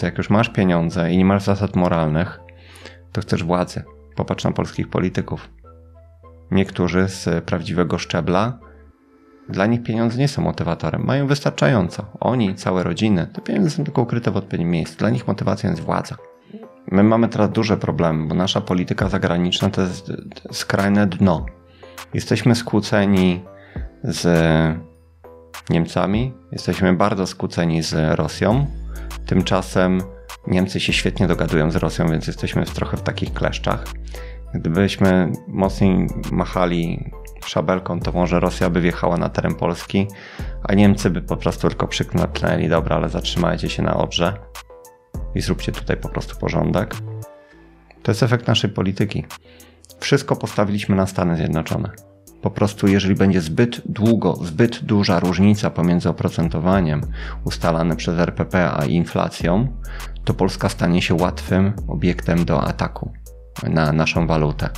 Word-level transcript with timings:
To 0.00 0.06
jak 0.06 0.18
już 0.18 0.30
masz 0.30 0.48
pieniądze 0.48 1.12
i 1.12 1.18
nie 1.18 1.24
masz 1.24 1.42
zasad 1.42 1.76
moralnych, 1.76 2.40
to 3.12 3.20
chcesz 3.20 3.44
władzy. 3.44 3.82
Popatrz 4.16 4.44
na 4.44 4.52
polskich 4.52 4.88
polityków. 4.88 5.50
Niektórzy 6.50 7.08
z 7.08 7.44
prawdziwego 7.44 7.98
szczebla, 7.98 8.58
dla 9.48 9.66
nich 9.66 9.82
pieniądze 9.82 10.18
nie 10.18 10.28
są 10.28 10.42
motywatorem. 10.42 11.04
Mają 11.04 11.26
wystarczająco. 11.26 12.06
Oni, 12.20 12.54
całe 12.54 12.82
rodziny, 12.82 13.26
te 13.32 13.40
pieniądze 13.40 13.70
są 13.70 13.84
tylko 13.84 14.02
ukryte 14.02 14.30
w 14.30 14.36
odpowiednim 14.36 14.70
miejscu. 14.70 14.98
Dla 14.98 15.10
nich 15.10 15.26
motywacją 15.26 15.70
jest 15.70 15.82
władza. 15.82 16.16
My 16.86 17.02
mamy 17.02 17.28
teraz 17.28 17.50
duże 17.50 17.76
problemy, 17.76 18.28
bo 18.28 18.34
nasza 18.34 18.60
polityka 18.60 19.08
zagraniczna 19.08 19.70
to 19.70 19.80
jest 19.80 20.12
skrajne 20.52 21.06
dno. 21.06 21.46
Jesteśmy 22.14 22.54
skłóceni 22.54 23.44
z 24.04 24.26
Niemcami, 25.70 26.32
jesteśmy 26.52 26.92
bardzo 26.92 27.26
skłóceni 27.26 27.82
z 27.82 28.16
Rosją. 28.16 28.66
Tymczasem 29.26 30.02
Niemcy 30.46 30.80
się 30.80 30.92
świetnie 30.92 31.26
dogadują 31.26 31.70
z 31.70 31.76
Rosją, 31.76 32.08
więc 32.10 32.26
jesteśmy 32.26 32.64
trochę 32.64 32.96
w 32.96 33.02
takich 33.02 33.32
kleszczach. 33.32 33.84
Gdybyśmy 34.54 35.32
mocniej 35.48 36.06
machali 36.32 37.10
szabelką, 37.46 38.00
to 38.00 38.12
może 38.12 38.40
Rosja 38.40 38.70
by 38.70 38.80
wjechała 38.80 39.16
na 39.16 39.28
teren 39.28 39.54
Polski, 39.54 40.06
a 40.62 40.74
Niemcy 40.74 41.10
by 41.10 41.22
po 41.22 41.36
prostu 41.36 41.68
tylko 41.68 41.88
przyknęli, 41.88 42.68
dobra, 42.68 42.96
ale 42.96 43.08
zatrzymajcie 43.08 43.68
się 43.68 43.82
na 43.82 43.96
Odrze 43.96 44.36
i 45.34 45.40
zróbcie 45.40 45.72
tutaj 45.72 45.96
po 45.96 46.08
prostu 46.08 46.36
porządek. 46.36 46.94
To 48.02 48.10
jest 48.10 48.22
efekt 48.22 48.46
naszej 48.46 48.70
polityki. 48.70 49.24
Wszystko 50.00 50.36
postawiliśmy 50.36 50.96
na 50.96 51.06
Stany 51.06 51.36
Zjednoczone. 51.36 52.07
Po 52.48 52.52
prostu, 52.52 52.86
jeżeli 52.86 53.14
będzie 53.14 53.40
zbyt 53.40 53.82
długo, 53.84 54.38
zbyt 54.44 54.84
duża 54.84 55.20
różnica 55.20 55.70
pomiędzy 55.70 56.08
oprocentowaniem 56.08 57.00
ustalane 57.44 57.96
przez 57.96 58.18
RPP 58.18 58.70
a 58.70 58.84
inflacją, 58.84 59.68
to 60.24 60.34
Polska 60.34 60.68
stanie 60.68 61.02
się 61.02 61.14
łatwym 61.14 61.72
obiektem 61.88 62.44
do 62.44 62.62
ataku 62.62 63.12
na 63.62 63.92
naszą 63.92 64.26
walutę. 64.26 64.70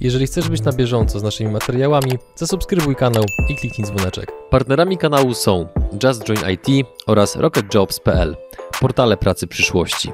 Jeżeli 0.00 0.26
chcesz 0.26 0.48
być 0.48 0.62
na 0.62 0.72
bieżąco 0.72 1.20
z 1.20 1.22
naszymi 1.22 1.52
materiałami, 1.52 2.12
zasubskrybuj 2.36 2.96
kanał 2.96 3.24
i 3.48 3.56
kliknij 3.56 3.86
dzwoneczek. 3.86 4.32
Partnerami 4.50 4.98
kanału 4.98 5.34
są 5.34 5.66
Just 6.04 6.24
Join 6.24 6.40
IT 6.50 6.86
oraz 7.06 7.36
RocketJobs.pl, 7.36 8.36
portale 8.80 9.16
pracy 9.16 9.46
przyszłości. 9.46 10.12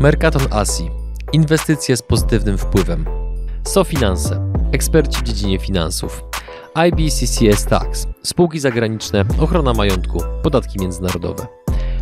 Mercaton 0.00 0.42
Asi, 0.50 0.90
inwestycje 1.32 1.96
z 1.96 2.02
pozytywnym 2.02 2.58
wpływem. 2.58 3.04
SoFinanse, 3.64 4.53
eksperci 4.74 5.18
w 5.20 5.22
dziedzinie 5.22 5.58
finansów. 5.58 6.24
IBCCS 6.74 7.64
Tax, 7.64 8.06
spółki 8.22 8.60
zagraniczne, 8.60 9.24
ochrona 9.40 9.74
majątku, 9.74 10.20
podatki 10.42 10.80
międzynarodowe. 10.80 11.46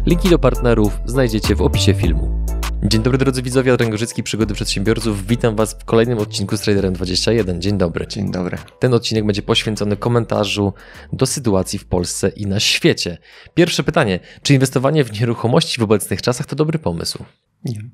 Linki 0.07 0.31
do 0.31 0.39
partnerów 0.39 0.99
znajdziecie 1.07 1.55
w 1.55 1.63
opisie 1.63 1.95
filmu. 1.95 2.47
Dzień 2.83 3.03
dobry 3.03 3.19
drodzy 3.19 3.43
widzowie, 3.43 3.73
Adrian 3.73 3.91
Gorzycki, 3.91 4.23
Przygody 4.23 4.55
Przedsiębiorców. 4.55 5.27
Witam 5.27 5.57
Was 5.57 5.75
w 5.75 5.85
kolejnym 5.85 6.19
odcinku 6.19 6.57
z 6.57 6.61
Traderem 6.61 6.93
21. 6.93 7.63
Dzień 7.63 7.79
dobry. 7.79 8.07
Dzień 8.07 8.31
dobry. 8.31 8.59
Ten 8.79 8.95
odcinek 8.95 9.27
będzie 9.27 9.43
poświęcony 9.43 9.97
komentarzu 9.97 10.73
do 11.13 11.27
sytuacji 11.27 11.79
w 11.79 11.85
Polsce 11.85 12.29
i 12.29 12.47
na 12.47 12.61
świecie. 12.61 13.19
Pierwsze 13.55 13.83
pytanie. 13.83 14.21
Czy 14.43 14.55
inwestowanie 14.55 15.05
w 15.05 15.21
nieruchomości 15.21 15.81
w 15.81 15.83
obecnych 15.83 16.23
czasach 16.23 16.47
to 16.47 16.57
dobry 16.57 16.79
pomysł? 16.79 17.25
Nie. 17.65 17.79
Okej, 17.79 17.89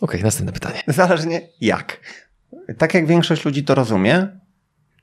okay, 0.00 0.22
następne 0.22 0.52
pytanie. 0.52 0.82
Zależnie 0.86 1.48
jak. 1.60 2.00
Tak 2.78 2.94
jak 2.94 3.06
większość 3.06 3.44
ludzi 3.44 3.64
to 3.64 3.74
rozumie, 3.74 4.28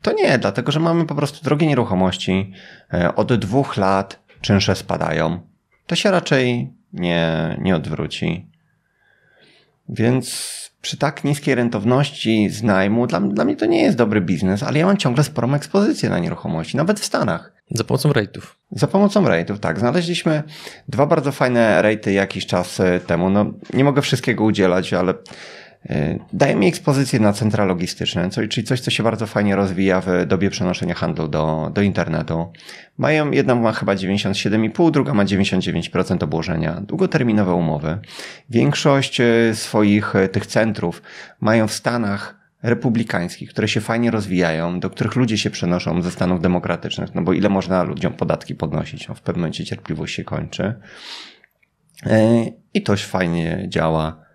to 0.01 0.13
nie, 0.13 0.37
dlatego 0.37 0.71
że 0.71 0.79
mamy 0.79 1.05
po 1.05 1.15
prostu 1.15 1.43
drogie 1.43 1.67
nieruchomości. 1.67 2.53
E, 2.93 3.15
od 3.15 3.33
dwóch 3.33 3.77
lat 3.77 4.19
czynsze 4.41 4.75
spadają. 4.75 5.39
To 5.87 5.95
się 5.95 6.11
raczej 6.11 6.73
nie, 6.93 7.57
nie 7.61 7.75
odwróci. 7.75 8.47
Więc 9.89 10.51
przy 10.81 10.97
tak 10.97 11.23
niskiej 11.23 11.55
rentowności 11.55 12.49
z 12.49 12.63
najmu, 12.63 13.07
dla, 13.07 13.19
dla 13.19 13.45
mnie 13.45 13.55
to 13.55 13.65
nie 13.65 13.81
jest 13.81 13.97
dobry 13.97 14.21
biznes, 14.21 14.63
ale 14.63 14.79
ja 14.79 14.85
mam 14.85 14.97
ciągle 14.97 15.23
sporą 15.23 15.53
ekspozycję 15.53 16.09
na 16.09 16.19
nieruchomości, 16.19 16.77
nawet 16.77 16.99
w 16.99 17.05
Stanach. 17.05 17.53
Za 17.71 17.83
pomocą 17.83 18.11
rate'ów. 18.11 18.41
Za 18.71 18.87
pomocą 18.87 19.23
rate'ów, 19.23 19.59
tak. 19.59 19.79
Znaleźliśmy 19.79 20.43
dwa 20.87 21.05
bardzo 21.05 21.31
fajne 21.31 21.81
rate'y 21.83 22.09
jakiś 22.09 22.45
czas 22.45 22.79
e, 22.79 22.99
temu. 22.99 23.29
No, 23.29 23.45
nie 23.73 23.83
mogę 23.83 24.01
wszystkiego 24.01 24.43
udzielać, 24.43 24.93
ale 24.93 25.13
daje 26.33 26.55
mi 26.55 26.67
ekspozycję 26.67 27.19
na 27.19 27.33
centra 27.33 27.65
logistyczne, 27.65 28.29
czyli 28.49 28.67
coś, 28.67 28.79
co 28.79 28.91
się 28.91 29.03
bardzo 29.03 29.27
fajnie 29.27 29.55
rozwija 29.55 30.01
w 30.01 30.25
dobie 30.27 30.49
przenoszenia 30.49 30.93
handlu 30.93 31.27
do, 31.27 31.71
do 31.73 31.81
internetu. 31.81 32.51
Mają, 32.97 33.31
jedna 33.31 33.55
ma 33.55 33.71
chyba 33.71 33.93
97,5, 33.95 34.91
druga 34.91 35.13
ma 35.13 35.25
99% 35.25 36.23
obłożenia, 36.23 36.81
długoterminowe 36.81 37.53
umowy. 37.53 37.99
Większość 38.49 39.21
e, 39.21 39.25
swoich 39.53 40.13
tych 40.31 40.45
centrów 40.45 41.01
mają 41.39 41.67
w 41.67 41.73
Stanach 41.73 42.41
republikańskich, 42.63 43.49
które 43.49 43.67
się 43.67 43.81
fajnie 43.81 44.11
rozwijają, 44.11 44.79
do 44.79 44.89
których 44.89 45.15
ludzie 45.15 45.37
się 45.37 45.49
przenoszą 45.49 46.01
ze 46.01 46.11
Stanów 46.11 46.41
demokratycznych, 46.41 47.15
no 47.15 47.21
bo 47.21 47.33
ile 47.33 47.49
można 47.49 47.83
ludziom 47.83 48.13
podatki 48.13 48.55
podnosić, 48.55 49.07
no 49.07 49.15
w 49.15 49.21
pewnym 49.21 49.41
momencie 49.41 49.65
cierpliwość 49.65 50.15
się 50.15 50.23
kończy. 50.23 50.73
E, 52.05 52.45
I 52.73 52.81
toś 52.81 53.03
fajnie 53.03 53.65
działa. 53.67 54.30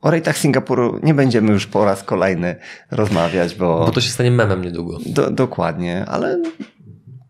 O 0.00 0.10
rejtach 0.10 0.38
Singapuru 0.38 1.00
nie 1.02 1.14
będziemy 1.14 1.52
już 1.52 1.66
po 1.66 1.84
raz 1.84 2.02
kolejny 2.02 2.56
rozmawiać, 2.90 3.54
bo... 3.54 3.78
Bo 3.86 3.90
to 3.90 4.00
się 4.00 4.10
stanie 4.10 4.30
memem 4.30 4.62
niedługo. 4.62 4.98
Do, 5.06 5.30
dokładnie, 5.30 6.04
ale 6.08 6.42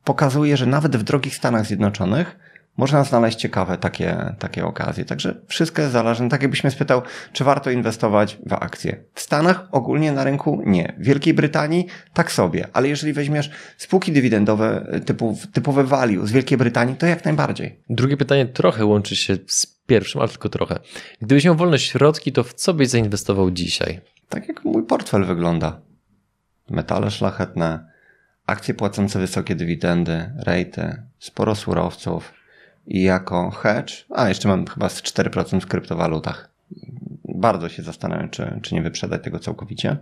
pokazuje, 0.05 0.57
że 0.57 0.67
nawet 0.67 0.97
w 0.97 1.03
drogich 1.03 1.35
Stanach 1.35 1.67
Zjednoczonych 1.67 2.37
można 2.77 3.05
znaleźć 3.05 3.39
ciekawe 3.39 3.79
takie, 3.79 4.35
takie 4.39 4.65
okazje. 4.65 5.05
Także 5.05 5.41
wszystko 5.47 5.83
jest 5.83 5.93
zależne. 5.93 6.29
Tak 6.29 6.43
jakbyś 6.43 6.65
mnie 6.65 6.71
spytał, 6.71 7.03
czy 7.33 7.45
warto 7.45 7.71
inwestować 7.71 8.39
w 8.47 8.53
akcje. 8.53 9.05
W 9.15 9.21
Stanach 9.21 9.69
ogólnie 9.73 10.13
na 10.13 10.25
rynku 10.25 10.63
nie. 10.67 10.95
W 10.99 11.05
Wielkiej 11.05 11.35
Brytanii 11.35 11.87
tak 12.15 12.33
sobie. 12.33 12.67
Ale 12.73 12.89
jeżeli 12.89 13.13
weźmiesz 13.13 13.51
spółki 13.77 14.13
dywidendowe 14.13 14.87
typu, 15.07 15.39
typowe 15.53 15.85
value 15.85 16.27
z 16.27 16.33
Wielkiej 16.33 16.59
Brytanii, 16.59 16.97
to 16.97 17.07
jak 17.07 17.25
najbardziej. 17.25 17.81
Drugie 17.91 18.17
pytanie 18.17 18.47
trochę 18.47 18.85
łączy 18.85 19.17
się 19.17 19.37
z 19.47 19.76
pierwszym, 19.87 20.21
ale 20.21 20.31
tylko 20.31 20.49
trochę. 20.49 20.79
Gdybyś 21.21 21.45
miał 21.45 21.55
wolne 21.55 21.79
środki, 21.79 22.33
to 22.33 22.45
w 22.45 22.55
co 22.55 22.75
byś 22.75 22.89
zainwestował 22.89 23.51
dzisiaj? 23.51 24.01
Tak 24.29 24.49
jak 24.49 24.65
mój 24.65 24.83
portfel 24.83 25.25
wygląda. 25.25 25.81
Metale 26.71 27.11
szlachetne, 27.11 27.91
akcje 28.47 28.75
płacące 28.75 29.19
wysokie 29.19 29.55
dywidendy, 29.55 30.31
rejty, 30.37 31.03
sporo 31.19 31.55
surowców, 31.55 32.33
i 32.87 33.03
jako 33.03 33.51
hedge, 33.51 34.05
a 34.11 34.29
jeszcze 34.29 34.49
mam 34.49 34.67
chyba 34.67 34.89
z 34.89 35.03
4% 35.03 35.61
w 35.61 35.67
kryptowalutach. 35.67 36.51
Bardzo 37.25 37.69
się 37.69 37.83
zastanawiam, 37.83 38.31
czy, 38.31 38.61
czy 38.63 38.75
nie 38.75 38.83
wyprzedać 38.83 39.23
tego 39.23 39.39
całkowicie. 39.39 39.97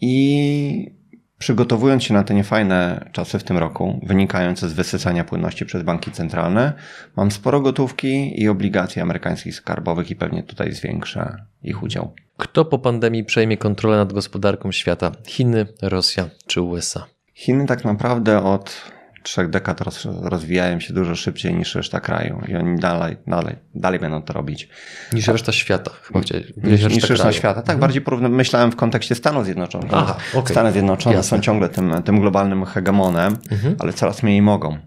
I 0.00 0.92
przygotowując 1.38 2.04
się 2.04 2.14
na 2.14 2.24
te 2.24 2.34
niefajne 2.34 3.08
czasy 3.12 3.38
w 3.38 3.44
tym 3.44 3.58
roku, 3.58 4.00
wynikające 4.02 4.68
z 4.68 4.72
wysysania 4.72 5.24
płynności 5.24 5.66
przez 5.66 5.82
banki 5.82 6.10
centralne, 6.10 6.72
mam 7.16 7.30
sporo 7.30 7.60
gotówki 7.60 8.42
i 8.42 8.48
obligacji 8.48 9.02
amerykańskich 9.02 9.54
skarbowych 9.54 10.10
i 10.10 10.16
pewnie 10.16 10.42
tutaj 10.42 10.72
zwiększę 10.72 11.36
ich 11.62 11.82
udział. 11.82 12.14
Kto 12.36 12.64
po 12.64 12.78
pandemii 12.78 13.24
przejmie 13.24 13.56
kontrolę 13.56 13.96
nad 13.96 14.12
gospodarką 14.12 14.72
świata? 14.72 15.12
Chiny, 15.26 15.66
Rosja 15.82 16.28
czy 16.46 16.60
USA? 16.60 17.06
Chiny 17.34 17.66
tak 17.66 17.84
naprawdę 17.84 18.42
od 18.42 18.97
trzech 19.28 19.50
dekad 19.50 19.80
roz, 19.80 20.06
rozwijają 20.22 20.80
się 20.80 20.94
dużo 20.94 21.16
szybciej 21.16 21.54
niż 21.54 21.74
reszta 21.74 22.00
kraju 22.00 22.42
i 22.48 22.56
oni 22.56 22.78
dalej, 22.78 23.16
dalej, 23.26 23.56
dalej 23.74 24.00
będą 24.00 24.22
to 24.22 24.32
robić. 24.32 24.68
Niż 25.12 25.28
reszta 25.28 25.52
świata, 25.52 25.90
chyba 26.02 26.20
chciałeś. 26.20 26.46
Niż, 26.56 26.82
niż 26.82 26.82
reszta, 26.82 27.08
reszta 27.08 27.32
świata. 27.32 27.62
Tak, 27.62 27.74
mhm. 27.74 27.80
bardziej 27.80 28.02
porówny, 28.02 28.28
myślałem 28.28 28.72
w 28.72 28.76
kontekście 28.76 29.14
Stanów 29.14 29.44
Zjednoczonych. 29.44 29.90
Aha, 29.94 30.16
okay. 30.34 30.50
Stany 30.50 30.72
Zjednoczone 30.72 31.16
Jasne. 31.16 31.36
są 31.38 31.42
ciągle 31.42 31.68
tym, 31.68 32.02
tym 32.02 32.20
globalnym 32.20 32.64
hegemonem, 32.64 33.36
mhm. 33.50 33.76
ale 33.78 33.92
coraz 33.92 34.22
mniej 34.22 34.42
mogą. 34.42 34.78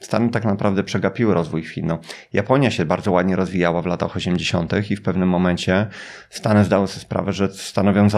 Stany 0.00 0.30
tak 0.30 0.44
naprawdę 0.44 0.84
przegapiły 0.84 1.34
rozwój 1.34 1.64
Chin. 1.64 1.86
No, 1.86 1.98
Japonia 2.32 2.70
się 2.70 2.84
bardzo 2.84 3.12
ładnie 3.12 3.36
rozwijała 3.36 3.82
w 3.82 3.86
latach 3.86 4.16
80. 4.16 4.90
i 4.90 4.96
w 4.96 5.02
pewnym 5.02 5.28
momencie 5.28 5.86
Stany 6.30 6.64
zdały 6.64 6.88
sobie 6.88 7.00
sprawę, 7.00 7.32
że 7.32 7.52
stanowią 7.52 8.08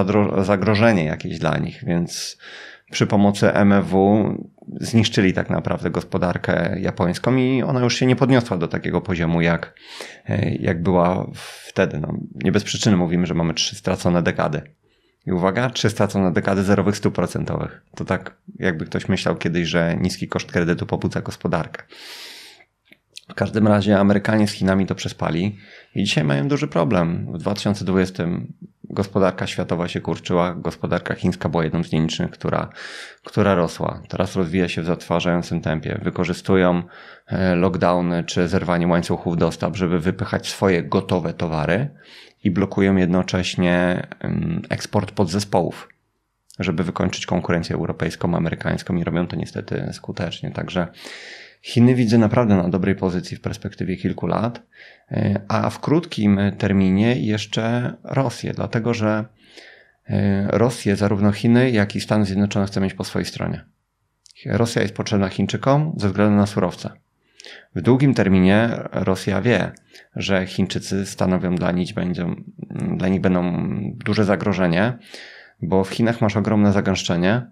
zagrożenie 0.43 1.05
jakieś 1.05 1.39
dla 1.39 1.59
nich, 1.59 1.85
więc 1.87 2.39
przy 2.93 3.07
pomocy 3.07 3.53
MFW 3.53 4.25
zniszczyli 4.81 5.33
tak 5.33 5.51
naprawdę 5.51 5.91
gospodarkę 5.91 6.77
japońską 6.81 7.37
i 7.37 7.63
ona 7.63 7.81
już 7.81 7.97
się 7.97 8.07
nie 8.07 8.17
podniosła 8.17 8.57
do 8.57 8.69
takiego 8.69 9.01
poziomu, 9.01 9.41
jak, 9.41 9.75
jak 10.61 10.83
była 10.83 11.31
wtedy. 11.67 11.99
No, 12.01 12.15
nie 12.35 12.53
bez 12.53 12.65
przyczyny 12.65 12.97
mówimy, 12.97 13.27
że 13.27 13.35
mamy 13.35 13.55
trzy 13.55 13.77
stracone 13.77 14.23
dekady. 14.23 14.63
I 15.27 15.33
uwaga, 15.33 15.71
trzy 15.71 15.91
stracone 15.91 16.33
dekady 16.33 16.63
zerowych 16.63 16.97
stóp 16.97 17.15
procentowych. 17.15 17.83
To 17.95 18.05
tak 18.05 18.37
jakby 18.59 18.87
ktoś 18.87 19.09
myślał 19.09 19.37
kiedyś, 19.37 19.69
że 19.69 19.97
niski 20.01 20.29
koszt 20.29 20.53
kredytu 20.53 20.87
pobudza 20.87 21.21
gospodarkę. 21.21 21.83
W 23.29 23.35
każdym 23.35 23.69
razie 23.69 23.99
Amerykanie 23.99 24.49
z 24.49 24.53
Chinami 24.53 24.87
to 24.87 24.95
przespali 24.95 25.59
i 25.95 26.05
dzisiaj 26.05 26.25
mają 26.25 26.49
duży 26.49 26.69
problem. 26.69 27.33
W 27.33 27.39
2020 27.39 28.25
gospodarka 28.93 29.47
światowa 29.47 29.89
się 29.89 30.01
kurczyła, 30.01 30.55
gospodarka 30.55 31.15
chińska 31.15 31.49
była 31.49 31.65
jedną 31.65 31.85
z 31.85 31.93
nielicznych, 31.93 32.31
która, 32.31 32.69
która 33.25 33.55
rosła. 33.55 34.03
Teraz 34.09 34.37
rozwija 34.37 34.69
się 34.69 34.83
w 34.83 34.87
zatrważającym 34.87 35.61
tempie. 35.61 36.01
Wykorzystują 36.03 36.83
e, 37.27 37.55
lockdowny 37.55 38.25
czy 38.25 38.49
zerwanie 38.49 38.87
łańcuchów 38.87 39.37
dostaw, 39.37 39.77
żeby 39.77 40.01
wypychać 40.01 40.49
swoje 40.49 40.83
gotowe 40.83 41.35
towary 41.35 41.91
i 42.45 42.51
blokują 42.51 42.97
jednocześnie 42.97 44.07
eksport 44.69 45.13
podzespołów, 45.13 45.89
żeby 46.59 46.85
wykończyć 46.85 47.27
konkurencję 47.27 47.77
europejską, 47.77 48.37
amerykańską 48.37 48.97
i 48.97 49.05
robią 49.05 49.27
to 49.27 49.37
niestety 49.37 49.91
skutecznie. 49.93 50.51
Także 50.51 50.89
Chiny 51.63 51.95
widzę 51.95 52.19
naprawdę 52.19 52.57
na 52.57 52.69
dobrej 52.69 52.95
pozycji 52.95 53.37
w 53.37 53.41
perspektywie 53.41 53.97
kilku 53.97 54.27
lat, 54.27 54.63
e, 55.11 55.41
a 55.49 55.71
w 55.71 55.81
krótkim 55.81 56.41
terminie 56.59 57.17
jeszcze 57.17 57.95
Rosję, 58.05 58.53
dlatego 58.53 58.95
że 58.95 59.25
e, 60.07 60.49
Rosję, 60.51 60.97
zarówno 60.97 61.33
Chiny, 61.33 61.71
jak 61.71 61.97
i 61.97 62.01
Stany 62.01 62.25
Zjednoczone 62.25 62.67
chce 62.67 62.81
mieć 62.81 62.95
po 62.95 63.05
swojej 63.05 63.27
stronie. 63.27 63.65
Rosja 64.47 64.83
jest 64.83 64.95
potrzebna 64.95 65.29
Chińczykom 65.29 65.95
ze 65.97 66.09
względu 66.09 66.37
na 66.37 66.47
surowce. 66.47 66.91
W 67.75 67.81
długim 67.81 68.15
terminie 68.15 68.69
Rosja 68.93 69.41
wie, 69.41 69.73
że 70.17 70.47
Chińczycy 70.47 71.07
stanowią 71.07 71.55
dla 71.55 71.73
nich, 71.73 71.95
będą, 71.95 72.35
dla 72.97 73.09
nich 73.09 73.21
będą 73.21 73.69
duże 74.05 74.25
zagrożenie, 74.25 74.99
bo 75.63 75.85
w 75.85 75.91
Chinach 75.91 76.21
masz 76.21 76.37
ogromne 76.37 76.73
zagęszczenie, 76.73 77.47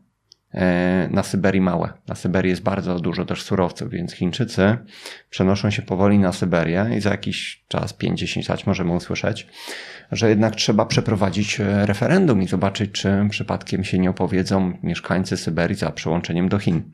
na 1.10 1.22
Syberii 1.22 1.60
małe. 1.60 1.92
Na 2.08 2.14
Syberii 2.14 2.50
jest 2.50 2.62
bardzo 2.62 3.00
dużo 3.00 3.24
też 3.24 3.42
surowców, 3.42 3.90
więc 3.90 4.12
Chińczycy 4.12 4.76
przenoszą 5.30 5.70
się 5.70 5.82
powoli 5.82 6.18
na 6.18 6.32
Syberię 6.32 6.86
i 6.96 7.00
za 7.00 7.10
jakiś 7.10 7.64
czas, 7.68 7.98
5-10 7.98 8.50
lat 8.50 8.66
możemy 8.66 8.92
usłyszeć, 8.92 9.46
że 10.12 10.28
jednak 10.28 10.56
trzeba 10.56 10.86
przeprowadzić 10.86 11.60
e, 11.60 11.86
referendum 11.86 12.42
i 12.42 12.48
zobaczyć, 12.48 12.92
czy 12.92 13.26
przypadkiem 13.30 13.84
się 13.84 13.98
nie 13.98 14.10
opowiedzą 14.10 14.72
mieszkańcy 14.82 15.36
Syberii 15.36 15.76
za 15.76 15.90
przyłączeniem 15.90 16.48
do 16.48 16.58
Chin. 16.58 16.92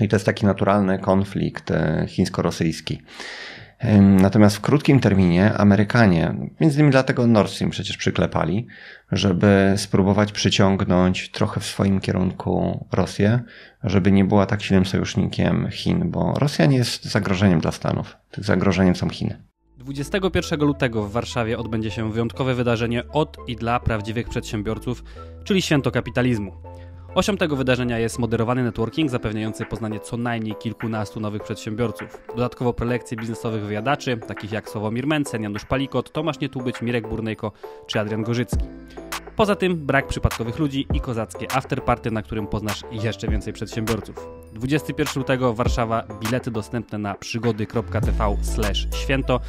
I 0.00 0.08
to 0.08 0.16
jest 0.16 0.26
taki 0.26 0.46
naturalny 0.46 0.98
konflikt 0.98 1.70
e, 1.70 2.04
chińsko-rosyjski. 2.08 3.02
Natomiast 4.00 4.56
w 4.56 4.60
krótkim 4.60 5.00
terminie 5.00 5.52
Amerykanie, 5.52 6.34
między 6.60 6.76
innymi 6.76 6.92
dlatego 6.92 7.26
Nord 7.26 7.50
Stream 7.50 7.70
przecież 7.70 7.96
przyklepali, 7.96 8.66
żeby 9.12 9.74
spróbować 9.76 10.32
przyciągnąć 10.32 11.30
trochę 11.30 11.60
w 11.60 11.66
swoim 11.66 12.00
kierunku 12.00 12.86
Rosję, 12.92 13.40
żeby 13.84 14.12
nie 14.12 14.24
była 14.24 14.46
tak 14.46 14.62
silnym 14.62 14.86
sojusznikiem 14.86 15.68
Chin, 15.70 16.10
bo 16.10 16.34
Rosja 16.38 16.66
nie 16.66 16.76
jest 16.76 17.04
zagrożeniem 17.04 17.60
dla 17.60 17.72
Stanów. 17.72 18.16
Zagrożeniem 18.38 18.96
są 18.96 19.08
Chiny. 19.08 19.42
21 19.78 20.60
lutego 20.60 21.02
w 21.02 21.12
Warszawie 21.12 21.58
odbędzie 21.58 21.90
się 21.90 22.12
wyjątkowe 22.12 22.54
wydarzenie 22.54 23.08
od 23.08 23.36
i 23.46 23.56
dla 23.56 23.80
prawdziwych 23.80 24.28
przedsiębiorców, 24.28 25.04
czyli 25.44 25.62
święto 25.62 25.90
kapitalizmu. 25.90 26.52
Osią 27.14 27.36
tego 27.36 27.56
wydarzenia 27.56 27.98
jest 27.98 28.18
moderowany 28.18 28.64
networking 28.64 29.10
zapewniający 29.10 29.64
poznanie 29.64 30.00
co 30.00 30.16
najmniej 30.16 30.54
kilkunastu 30.54 31.20
nowych 31.20 31.42
przedsiębiorców. 31.42 32.22
Dodatkowo 32.28 32.72
prelekcje 32.72 33.16
biznesowych 33.16 33.62
wyjadaczy, 33.64 34.16
takich 34.16 34.52
jak 34.52 34.68
Sławomir 34.68 35.06
Mencen, 35.06 35.42
Janusz 35.42 35.64
Palikot, 35.64 36.12
Tomasz 36.12 36.40
Nietubyć, 36.40 36.82
Mirek 36.82 37.08
Burnejko 37.08 37.52
czy 37.86 38.00
Adrian 38.00 38.22
Gorzycki. 38.22 38.64
Poza 39.36 39.56
tym 39.56 39.86
brak 39.86 40.06
przypadkowych 40.06 40.58
ludzi 40.58 40.86
i 40.94 41.00
kozackie 41.00 41.52
afterparty, 41.52 42.10
na 42.10 42.22
którym 42.22 42.46
poznasz 42.46 42.82
jeszcze 42.90 43.28
więcej 43.28 43.52
przedsiębiorców. 43.52 44.28
21 44.52 45.12
lutego 45.16 45.54
Warszawa, 45.54 46.02
bilety 46.20 46.50
dostępne 46.50 46.98
na 46.98 47.14
przygody.tv 47.14 48.36
święto, 48.94 49.40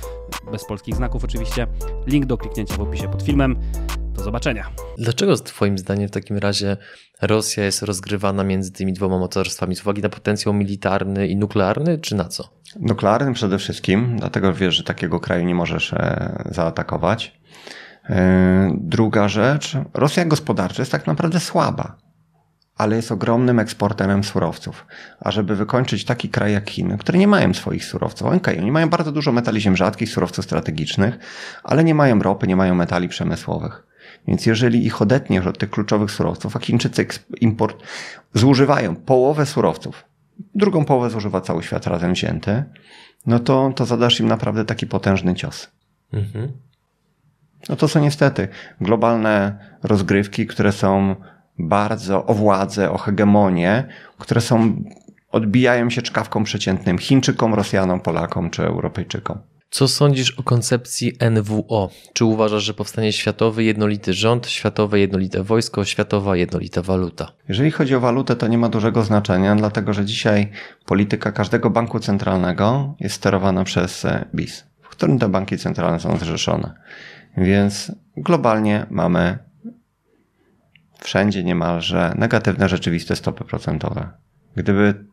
bez 0.51 0.65
polskich 0.65 0.95
znaków 0.95 1.23
oczywiście. 1.23 1.67
Link 2.07 2.25
do 2.25 2.37
kliknięcia 2.37 2.75
w 2.75 2.81
opisie 2.81 3.07
pod 3.07 3.23
filmem. 3.23 3.55
Do 4.21 4.25
zobaczenia. 4.25 4.69
Dlaczego 4.97 5.35
Twoim 5.35 5.77
zdaniem 5.77 6.07
w 6.07 6.12
takim 6.12 6.38
razie 6.38 6.77
Rosja 7.21 7.65
jest 7.65 7.81
rozgrywana 7.81 8.44
między 8.44 8.71
tymi 8.71 8.94
dwoma 8.94 9.18
mocarstwami 9.18 9.75
z 9.75 9.81
uwagi 9.81 10.01
na 10.01 10.09
potencjał 10.09 10.53
militarny 10.53 11.27
i 11.27 11.35
nuklearny, 11.35 11.97
czy 11.97 12.15
na 12.15 12.25
co? 12.25 12.50
Nuklearny 12.79 13.33
przede 13.33 13.57
wszystkim, 13.57 14.18
dlatego 14.19 14.53
wiesz, 14.53 14.75
że 14.75 14.83
takiego 14.83 15.19
kraju 15.19 15.45
nie 15.45 15.56
możesz 15.56 15.94
e, 15.94 16.44
zaatakować. 16.51 17.39
E, 18.09 18.77
druga 18.77 19.27
rzecz, 19.27 19.77
Rosja 19.94 20.25
gospodarczo 20.25 20.81
jest 20.81 20.91
tak 20.91 21.07
naprawdę 21.07 21.39
słaba, 21.39 21.97
ale 22.77 22.95
jest 22.95 23.12
ogromnym 23.12 23.59
eksporterem 23.59 24.24
surowców. 24.24 24.85
A 25.19 25.31
żeby 25.31 25.56
wykończyć 25.56 26.06
taki 26.06 26.29
kraj 26.29 26.53
jak 26.53 26.69
Chiny, 26.69 26.97
które 26.97 27.19
nie 27.19 27.27
mają 27.27 27.53
swoich 27.53 27.85
surowców, 27.85 28.27
okay, 28.27 28.57
oni 28.57 28.71
mają 28.71 28.89
bardzo 28.89 29.12
dużo 29.12 29.31
metali 29.31 29.62
ziem 29.62 29.77
rzadkich, 29.77 30.09
surowców 30.09 30.45
strategicznych, 30.45 31.19
ale 31.63 31.83
nie 31.83 31.95
mają 31.95 32.19
ropy, 32.19 32.47
nie 32.47 32.56
mają 32.56 32.75
metali 32.75 33.09
przemysłowych. 33.09 33.90
Więc 34.27 34.45
jeżeli 34.45 34.85
ich 34.85 35.01
odetniesz 35.01 35.47
od 35.47 35.57
tych 35.57 35.69
kluczowych 35.69 36.12
surowców, 36.12 36.56
a 36.56 36.59
Chińczycy 36.59 37.06
import 37.41 37.83
zużywają 38.33 38.95
połowę 38.95 39.45
surowców, 39.45 40.06
drugą 40.56 40.85
połowę 40.85 41.09
zużywa 41.09 41.41
cały 41.41 41.63
świat 41.63 41.88
razem 41.88 42.13
wzięty, 42.13 42.63
no 43.25 43.39
to, 43.39 43.71
to 43.75 43.85
zadasz 43.85 44.19
im 44.19 44.27
naprawdę 44.27 44.65
taki 44.65 44.88
potężny 44.88 45.35
cios. 45.35 45.71
Mhm. 46.13 46.51
No 47.69 47.75
to 47.75 47.88
są 47.88 48.01
niestety 48.01 48.47
globalne 48.81 49.57
rozgrywki, 49.83 50.47
które 50.47 50.71
są 50.71 51.15
bardzo 51.59 52.25
o 52.25 52.33
władzę, 52.33 52.91
o 52.91 52.97
hegemonię, 52.97 53.88
które 54.17 54.41
są, 54.41 54.83
odbijają 55.31 55.89
się 55.89 56.01
czkawką 56.01 56.44
przeciętnym 56.44 56.97
Chińczykom, 56.97 57.53
Rosjanom, 57.53 58.00
Polakom 58.00 58.50
czy 58.50 58.63
Europejczykom. 58.63 59.38
Co 59.71 59.88
sądzisz 59.88 60.31
o 60.31 60.44
koncepcji 60.44 61.13
NWO? 61.31 61.89
Czy 62.13 62.25
uważasz, 62.25 62.63
że 62.63 62.73
powstanie 62.73 63.13
światowy 63.13 63.63
jednolity 63.63 64.13
rząd, 64.13 64.47
światowe 64.47 65.00
jednolite 65.00 65.44
wojsko, 65.44 65.85
światowa 65.85 66.35
jednolita 66.35 66.81
waluta? 66.81 67.31
Jeżeli 67.50 67.71
chodzi 67.71 67.95
o 67.95 68.00
walutę, 68.00 68.35
to 68.35 68.47
nie 68.47 68.57
ma 68.57 68.69
dużego 68.69 69.03
znaczenia, 69.03 69.56
dlatego 69.56 69.94
że 69.94 70.06
dzisiaj 70.06 70.51
polityka 70.85 71.31
każdego 71.31 71.69
banku 71.69 72.00
centralnego 72.00 72.95
jest 73.00 73.15
sterowana 73.15 73.63
przez 73.63 74.06
e, 74.06 74.25
BIS, 74.35 74.65
w 74.81 74.89
którym 74.89 75.19
te 75.19 75.29
banki 75.29 75.57
centralne 75.57 76.00
są 76.00 76.17
zrzeszone. 76.17 76.74
Więc 77.38 77.91
globalnie 78.17 78.85
mamy 78.89 79.38
wszędzie 81.00 81.44
niemalże 81.44 82.13
negatywne 82.17 82.69
rzeczywiste 82.69 83.15
stopy 83.15 83.45
procentowe. 83.45 84.09
Gdyby 84.56 85.10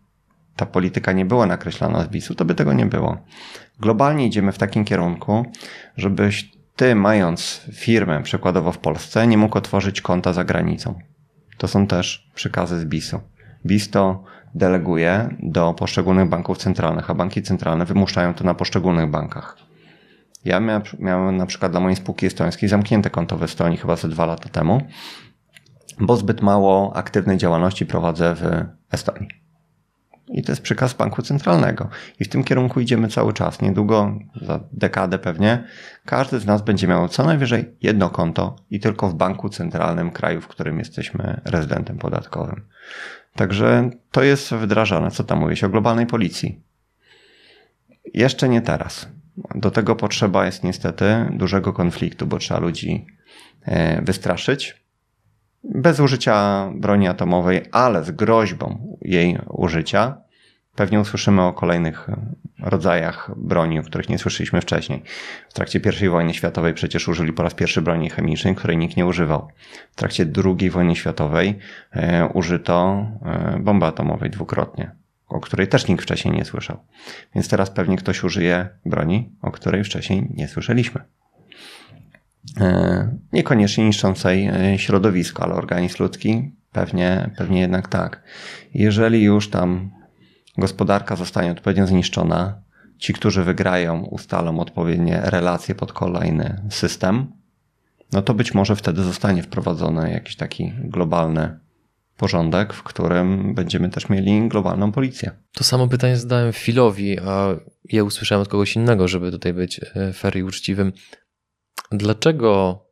ta 0.59 0.67
polityka 0.67 1.13
nie 1.13 1.25
była 1.25 1.47
nakreślana 1.47 2.03
z 2.03 2.09
BIS-u, 2.09 2.35
to 2.35 2.45
by 2.45 2.55
tego 2.55 2.73
nie 2.73 2.87
było. 2.87 3.19
Globalnie 3.81 4.27
idziemy 4.27 4.53
w 4.53 4.59
takim 4.59 4.85
kierunku, 4.85 5.47
żebyś 5.97 6.53
ty, 6.77 6.95
mając 6.95 7.61
firmę 7.73 8.23
przykładowo 8.23 8.73
w 8.73 8.79
Polsce, 8.79 9.27
nie 9.27 9.39
mógł 9.39 9.59
otworzyć 9.59 10.01
konta 10.01 10.33
za 10.33 10.45
granicą. 10.45 10.99
To 11.59 11.69
są 11.69 11.87
też 11.87 12.31
przykazy 12.35 12.81
z 12.81 12.85
BIS-u. 12.85 13.21
BIS 13.67 13.91
to 13.91 14.25
deleguje 14.55 15.37
do 15.43 15.75
poszczególnych 15.75 16.29
banków 16.29 16.59
centralnych, 16.59 17.11
a 17.11 17.15
banki 17.15 17.43
centralne 17.43 17.85
wymuszają 17.85 18.35
to 18.35 18.45
na 18.45 18.55
poszczególnych 18.55 19.11
bankach. 19.11 19.57
Ja 20.45 20.61
miałem 20.99 21.37
na 21.37 21.47
przykład 21.47 21.73
dla 21.73 21.81
mojej 21.81 21.97
spółki 21.97 22.27
estońskiej 22.27 22.69
zamknięte 22.69 23.11
konto 23.11 23.37
w 23.37 23.43
Estonii 23.43 23.79
chyba 23.79 23.97
ze 23.97 24.09
dwa 24.09 24.27
lata 24.27 24.49
temu, 24.49 24.83
bo 26.01 26.17
zbyt 26.17 26.43
mało 26.43 26.97
aktywnej 26.97 27.39
działalności 27.39 27.87
prowadzę 27.87 28.35
w 28.35 28.43
Estonii. 28.95 29.48
I 30.31 30.43
to 30.43 30.53
jest 30.53 30.63
przykaz 30.63 30.95
banku 30.95 31.23
centralnego. 31.23 31.89
I 32.21 32.25
w 32.25 32.29
tym 32.29 32.45
kierunku 32.45 32.81
idziemy 32.81 33.09
cały 33.09 33.33
czas. 33.33 33.61
Niedługo, 33.61 34.19
za 34.43 34.61
dekadę 34.73 35.19
pewnie, 35.19 35.65
każdy 36.05 36.41
z 36.41 36.47
nas 36.47 36.63
będzie 36.63 36.89
miał 36.89 37.09
co 37.09 37.25
najwyżej 37.25 37.77
jedno 37.83 38.11
konto 38.11 38.57
i 38.71 38.81
tylko 38.81 39.09
w 39.09 39.15
banku 39.15 39.49
centralnym 39.49 40.11
kraju, 40.11 40.41
w 40.41 40.49
którym 40.49 40.79
jesteśmy 40.79 41.41
rezydentem 41.45 41.99
podatkowym. 41.99 42.65
Także 43.35 43.91
to 44.11 44.23
jest 44.23 44.53
wdrażane. 44.53 45.11
Co 45.11 45.25
tam 45.25 45.39
mówić 45.39 45.65
o 45.65 45.69
globalnej 45.69 46.07
policji? 46.07 46.63
Jeszcze 48.15 48.49
nie 48.49 48.61
teraz. 48.61 49.09
Do 49.55 49.71
tego 49.71 49.97
potrzeba 49.97 50.47
jest 50.47 50.65
niestety 50.65 51.27
dużego 51.33 51.73
konfliktu, 51.73 52.27
bo 52.27 52.39
trzeba 52.39 52.61
ludzi 52.61 53.07
e, 53.63 54.03
wystraszyć, 54.03 54.88
bez 55.65 56.01
użycia 56.01 56.69
broni 56.75 57.09
atomowej, 57.09 57.63
ale 57.73 58.05
z 58.05 58.11
groźbą 58.11 58.97
jej 59.01 59.39
użycia. 59.49 60.17
Pewnie 60.75 61.01
usłyszymy 61.01 61.43
o 61.43 61.53
kolejnych 61.53 62.09
rodzajach 62.61 63.31
broni, 63.37 63.79
o 63.79 63.83
których 63.83 64.09
nie 64.09 64.19
słyszeliśmy 64.19 64.61
wcześniej. 64.61 65.03
W 65.49 65.55
trakcie 65.55 65.81
I 66.03 66.09
wojny 66.09 66.35
światowej 66.35 66.75
przecież 66.75 67.09
użyli 67.09 67.33
po 67.33 67.43
raz 67.43 67.55
pierwszy 67.55 67.83
broni 67.83 68.11
chemicznej, 68.11 68.55
której 68.55 68.77
nikt 68.77 68.97
nie 68.97 69.07
używał. 69.07 69.49
W 69.93 69.97
trakcie 69.97 70.27
II 70.45 70.71
wojny 70.71 70.97
światowej 70.97 71.59
e, 71.93 72.29
użyto 72.35 73.07
e, 73.25 73.59
bomby 73.61 73.87
atomowej 73.87 74.31
dwukrotnie, 74.31 74.91
o 75.29 75.41
której 75.41 75.69
też 75.69 75.89
nikt 75.89 76.03
wcześniej 76.03 76.35
nie 76.35 76.45
słyszał. 76.45 76.79
Więc 77.35 77.49
teraz 77.49 77.71
pewnie 77.71 77.97
ktoś 77.97 78.25
użyje 78.25 78.69
broni, 78.87 79.33
o 79.43 79.51
której 79.51 79.85
wcześniej 79.85 80.29
nie 80.35 80.49
słyszeliśmy. 80.49 81.18
E, 82.61 83.19
niekoniecznie 83.33 83.85
niszczącej 83.85 84.47
e, 84.47 84.79
środowisko, 84.79 85.43
ale 85.43 85.55
organizm 85.55 86.03
ludzki 86.03 86.53
pewnie, 86.73 87.31
pewnie 87.37 87.61
jednak 87.61 87.89
tak. 87.89 88.23
Jeżeli 88.75 89.23
już 89.23 89.51
tam 89.51 89.91
gospodarka 90.59 91.17
zostanie 91.17 91.51
odpowiednio 91.51 91.87
zniszczona, 91.87 92.63
ci, 92.99 93.13
którzy 93.13 93.45
wygrają, 93.45 94.05
ustalą 94.05 94.61
odpowiednie 94.61 95.21
relacje 95.25 95.75
pod 95.75 95.93
kolejny 95.93 96.63
system, 96.71 97.33
no 98.13 98.23
to 98.23 98.35
być 98.35 98.55
może 98.55 98.77
wtedy 98.77 99.03
zostanie 99.03 99.43
wprowadzony 99.43 100.11
jakiś 100.13 100.37
taki 100.37 100.73
globalny 100.85 101.59
porządek, 102.17 102.73
w 102.73 102.83
którym 102.83 103.55
będziemy 103.55 103.89
też 103.89 104.09
mieli 104.09 104.49
globalną 104.49 104.93
policję. 104.93 105.31
To 105.53 105.65
samo 105.65 105.89
pytanie 105.89 106.17
zadałem 106.17 106.53
Filowi, 106.53 107.21
a 107.21 107.49
ja 107.85 108.05
usłyszałem 108.05 108.43
od 108.43 108.49
kogoś 108.49 108.77
innego, 108.77 109.09
żeby 109.09 109.31
tutaj 109.31 109.55
być 109.55 109.81
e, 109.95 110.13
fair 110.13 110.37
i 110.37 110.43
uczciwym. 110.43 110.93
Dlaczego 111.93 112.85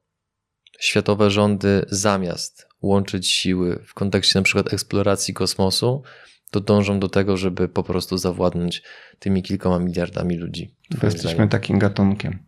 światowe 0.80 1.30
rządy 1.30 1.86
zamiast 1.88 2.68
łączyć 2.82 3.28
siły 3.28 3.82
w 3.86 3.94
kontekście 3.94 4.38
na 4.38 4.42
przykład 4.42 4.72
eksploracji 4.72 5.34
kosmosu, 5.34 6.02
to 6.50 6.60
dążą 6.60 7.00
do 7.00 7.08
tego, 7.08 7.36
żeby 7.36 7.68
po 7.68 7.82
prostu 7.82 8.18
zawładnąć 8.18 8.82
tymi 9.18 9.42
kilkoma 9.42 9.78
miliardami 9.78 10.36
ludzi. 10.36 10.74
Jesteśmy 11.02 11.30
zdaniem. 11.30 11.48
takim 11.48 11.78
gatunkiem. 11.78 12.38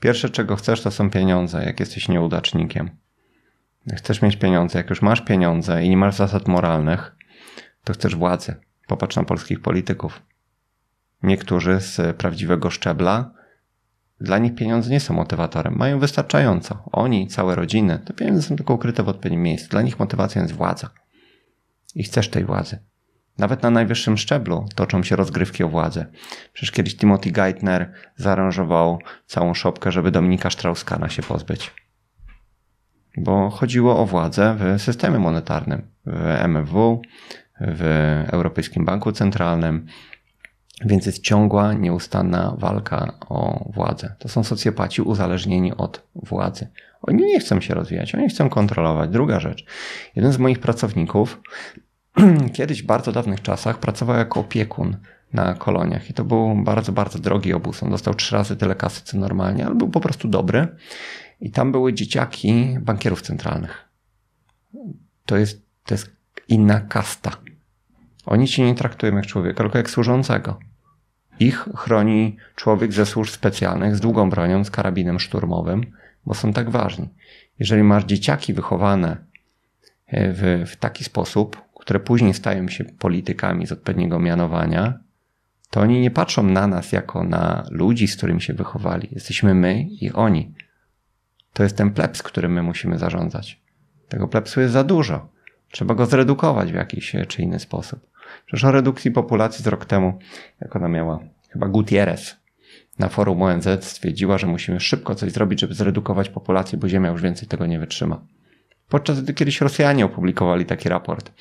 Pierwsze, 0.00 0.30
czego 0.30 0.56
chcesz, 0.56 0.80
to 0.80 0.90
są 0.90 1.10
pieniądze, 1.10 1.64
jak 1.64 1.80
jesteś 1.80 2.08
nieudacznikiem. 2.08 2.90
Chcesz 3.96 4.22
mieć 4.22 4.36
pieniądze. 4.36 4.78
Jak 4.78 4.90
już 4.90 5.02
masz 5.02 5.20
pieniądze 5.20 5.84
i 5.84 5.90
nie 5.90 5.96
masz 5.96 6.14
zasad 6.14 6.48
moralnych, 6.48 7.16
to 7.84 7.92
chcesz 7.92 8.16
władzy. 8.16 8.54
Popatrz 8.86 9.16
na 9.16 9.24
polskich 9.24 9.60
polityków. 9.60 10.22
Niektórzy 11.22 11.80
z 11.80 12.16
prawdziwego 12.16 12.70
szczebla, 12.70 13.35
dla 14.20 14.38
nich 14.38 14.54
pieniądze 14.54 14.90
nie 14.90 15.00
są 15.00 15.14
motywatorem. 15.14 15.76
Mają 15.76 15.98
wystarczająco. 15.98 16.82
Oni, 16.92 17.28
całe 17.28 17.54
rodziny, 17.54 17.98
te 18.04 18.14
pieniądze 18.14 18.42
są 18.42 18.56
tylko 18.56 18.74
ukryte 18.74 19.02
w 19.02 19.08
odpowiednim 19.08 19.42
miejscu. 19.42 19.68
Dla 19.68 19.82
nich 19.82 19.98
motywacją 19.98 20.42
jest 20.42 20.54
władza. 20.54 20.90
I 21.94 22.02
chcesz 22.02 22.28
tej 22.28 22.44
władzy. 22.44 22.78
Nawet 23.38 23.62
na 23.62 23.70
najwyższym 23.70 24.16
szczeblu 24.16 24.66
toczą 24.74 25.02
się 25.02 25.16
rozgrywki 25.16 25.64
o 25.64 25.68
władzę. 25.68 26.06
Przecież 26.52 26.72
kiedyś 26.72 26.96
Timothy 26.96 27.30
Geithner 27.30 27.92
zaaranżował 28.16 28.98
całą 29.26 29.54
szopkę, 29.54 29.92
żeby 29.92 30.10
Dominika 30.10 30.48
Strauss-Kahna 30.48 31.08
się 31.08 31.22
pozbyć. 31.22 31.74
Bo 33.16 33.50
chodziło 33.50 33.98
o 33.98 34.06
władzę 34.06 34.56
w 34.58 34.82
systemie 34.82 35.18
monetarnym, 35.18 35.90
w 36.06 36.26
MFW, 36.48 37.02
w 37.60 37.82
Europejskim 38.32 38.84
Banku 38.84 39.12
Centralnym, 39.12 39.86
więc 40.84 41.06
jest 41.06 41.22
ciągła, 41.22 41.72
nieustanna 41.72 42.54
walka 42.58 43.12
o 43.28 43.70
władzę. 43.72 44.14
To 44.18 44.28
są 44.28 44.44
socjopaci 44.44 45.02
uzależnieni 45.02 45.76
od 45.76 46.02
władzy. 46.14 46.68
Oni 47.02 47.24
nie 47.24 47.40
chcą 47.40 47.60
się 47.60 47.74
rozwijać, 47.74 48.14
oni 48.14 48.28
chcą 48.28 48.48
kontrolować. 48.48 49.10
Druga 49.10 49.40
rzecz. 49.40 49.64
Jeden 50.16 50.32
z 50.32 50.38
moich 50.38 50.58
pracowników 50.58 51.40
kiedyś 52.56 52.82
w 52.82 52.86
bardzo 52.86 53.12
dawnych 53.12 53.42
czasach 53.42 53.78
pracował 53.78 54.16
jako 54.16 54.40
opiekun 54.40 54.96
na 55.32 55.54
koloniach 55.54 56.10
i 56.10 56.14
to 56.14 56.24
był 56.24 56.54
bardzo, 56.64 56.92
bardzo 56.92 57.18
drogi 57.18 57.52
obóz. 57.52 57.82
On 57.82 57.90
dostał 57.90 58.14
trzy 58.14 58.36
razy 58.36 58.56
tyle 58.56 58.74
kasy 58.74 59.04
co 59.04 59.18
normalnie, 59.18 59.66
ale 59.66 59.74
był 59.74 59.88
po 59.88 60.00
prostu 60.00 60.28
dobry. 60.28 60.68
I 61.40 61.50
tam 61.50 61.72
były 61.72 61.92
dzieciaki 61.92 62.78
bankierów 62.80 63.22
centralnych. 63.22 63.88
To 65.26 65.36
jest, 65.36 65.62
to 65.84 65.94
jest 65.94 66.10
inna 66.48 66.80
kasta. 66.80 67.30
Oni 68.26 68.48
cię 68.48 68.64
nie 68.64 68.74
traktują 68.74 69.16
jak 69.16 69.26
człowieka, 69.26 69.56
tylko 69.56 69.78
jak 69.78 69.90
służącego. 69.90 70.58
Ich 71.40 71.68
chroni 71.76 72.36
człowiek 72.56 72.92
ze 72.92 73.06
służb 73.06 73.32
specjalnych 73.32 73.96
z 73.96 74.00
długą 74.00 74.30
bronią, 74.30 74.64
z 74.64 74.70
karabinem 74.70 75.20
szturmowym, 75.20 75.92
bo 76.26 76.34
są 76.34 76.52
tak 76.52 76.70
ważni. 76.70 77.08
Jeżeli 77.58 77.82
masz 77.82 78.04
dzieciaki 78.04 78.54
wychowane 78.54 79.16
e, 80.06 80.32
w, 80.32 80.70
w 80.70 80.76
taki 80.76 81.04
sposób, 81.04 81.62
które 81.80 82.00
później 82.00 82.34
stają 82.34 82.68
się 82.68 82.84
politykami 82.84 83.66
z 83.66 83.72
odpowiedniego 83.72 84.18
mianowania, 84.18 84.98
to 85.70 85.80
oni 85.80 86.00
nie 86.00 86.10
patrzą 86.10 86.42
na 86.42 86.66
nas 86.66 86.92
jako 86.92 87.24
na 87.24 87.66
ludzi, 87.70 88.08
z 88.08 88.16
którymi 88.16 88.42
się 88.42 88.54
wychowali. 88.54 89.08
Jesteśmy 89.12 89.54
my 89.54 89.82
i 89.82 90.12
oni. 90.12 90.54
To 91.52 91.62
jest 91.62 91.76
ten 91.76 91.90
plebs, 91.90 92.22
którym 92.22 92.52
my 92.52 92.62
musimy 92.62 92.98
zarządzać. 92.98 93.60
Tego 94.08 94.28
plebsu 94.28 94.60
jest 94.60 94.72
za 94.72 94.84
dużo. 94.84 95.28
Trzeba 95.70 95.94
go 95.94 96.06
zredukować 96.06 96.72
w 96.72 96.74
jakiś 96.74 97.14
e, 97.14 97.26
czy 97.26 97.42
inny 97.42 97.58
sposób. 97.58 98.15
Przecież 98.46 98.64
o 98.64 98.72
redukcji 98.72 99.10
populacji 99.10 99.64
z 99.64 99.66
rok 99.66 99.84
temu, 99.84 100.18
jak 100.60 100.76
ona 100.76 100.88
miała, 100.88 101.18
chyba 101.50 101.68
Gutierrez 101.68 102.36
na 102.98 103.08
forum 103.08 103.42
ONZ 103.42 103.68
stwierdziła, 103.80 104.38
że 104.38 104.46
musimy 104.46 104.80
szybko 104.80 105.14
coś 105.14 105.32
zrobić, 105.32 105.60
żeby 105.60 105.74
zredukować 105.74 106.28
populację, 106.28 106.78
bo 106.78 106.88
Ziemia 106.88 107.10
już 107.10 107.22
więcej 107.22 107.48
tego 107.48 107.66
nie 107.66 107.78
wytrzyma. 107.78 108.20
Podczas 108.88 109.20
gdy 109.20 109.34
kiedyś 109.34 109.60
Rosjanie 109.60 110.04
opublikowali 110.04 110.66
taki 110.66 110.88
raport, 110.88 111.32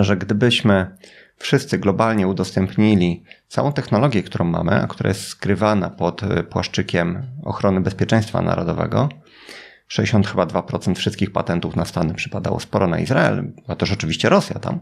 że 0.00 0.16
gdybyśmy 0.16 0.96
wszyscy 1.36 1.78
globalnie 1.78 2.28
udostępnili 2.28 3.24
całą 3.48 3.72
technologię, 3.72 4.22
którą 4.22 4.44
mamy, 4.44 4.82
a 4.82 4.86
która 4.86 5.08
jest 5.08 5.26
skrywana 5.26 5.90
pod 5.90 6.22
e, 6.22 6.42
płaszczykiem 6.42 7.22
ochrony 7.44 7.80
bezpieczeństwa 7.80 8.42
narodowego, 8.42 9.08
60 9.88 10.26
chyba 10.26 10.46
2% 10.46 10.94
wszystkich 10.94 11.32
patentów 11.32 11.76
na 11.76 11.84
Stany 11.84 12.14
przypadało 12.14 12.60
sporo 12.60 12.86
na 12.86 12.98
Izrael, 12.98 13.52
a 13.68 13.76
to 13.76 13.86
rzeczywiście 13.86 14.28
Rosja 14.28 14.58
tam, 14.58 14.80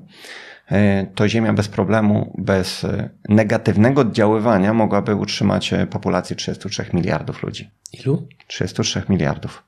to 1.15 1.29
Ziemia 1.29 1.53
bez 1.53 1.69
problemu, 1.69 2.35
bez 2.39 2.85
e, 2.85 3.11
negatywnego 3.29 4.01
oddziaływania 4.01 4.75
mogłaby 4.75 5.15
utrzymać 5.15 5.75
populację 5.91 6.37
33 6.37 6.85
miliardów 6.93 7.43
ludzi. 7.43 7.71
Ilu? 7.93 8.27
33 8.47 9.03
miliardów. 9.09 9.63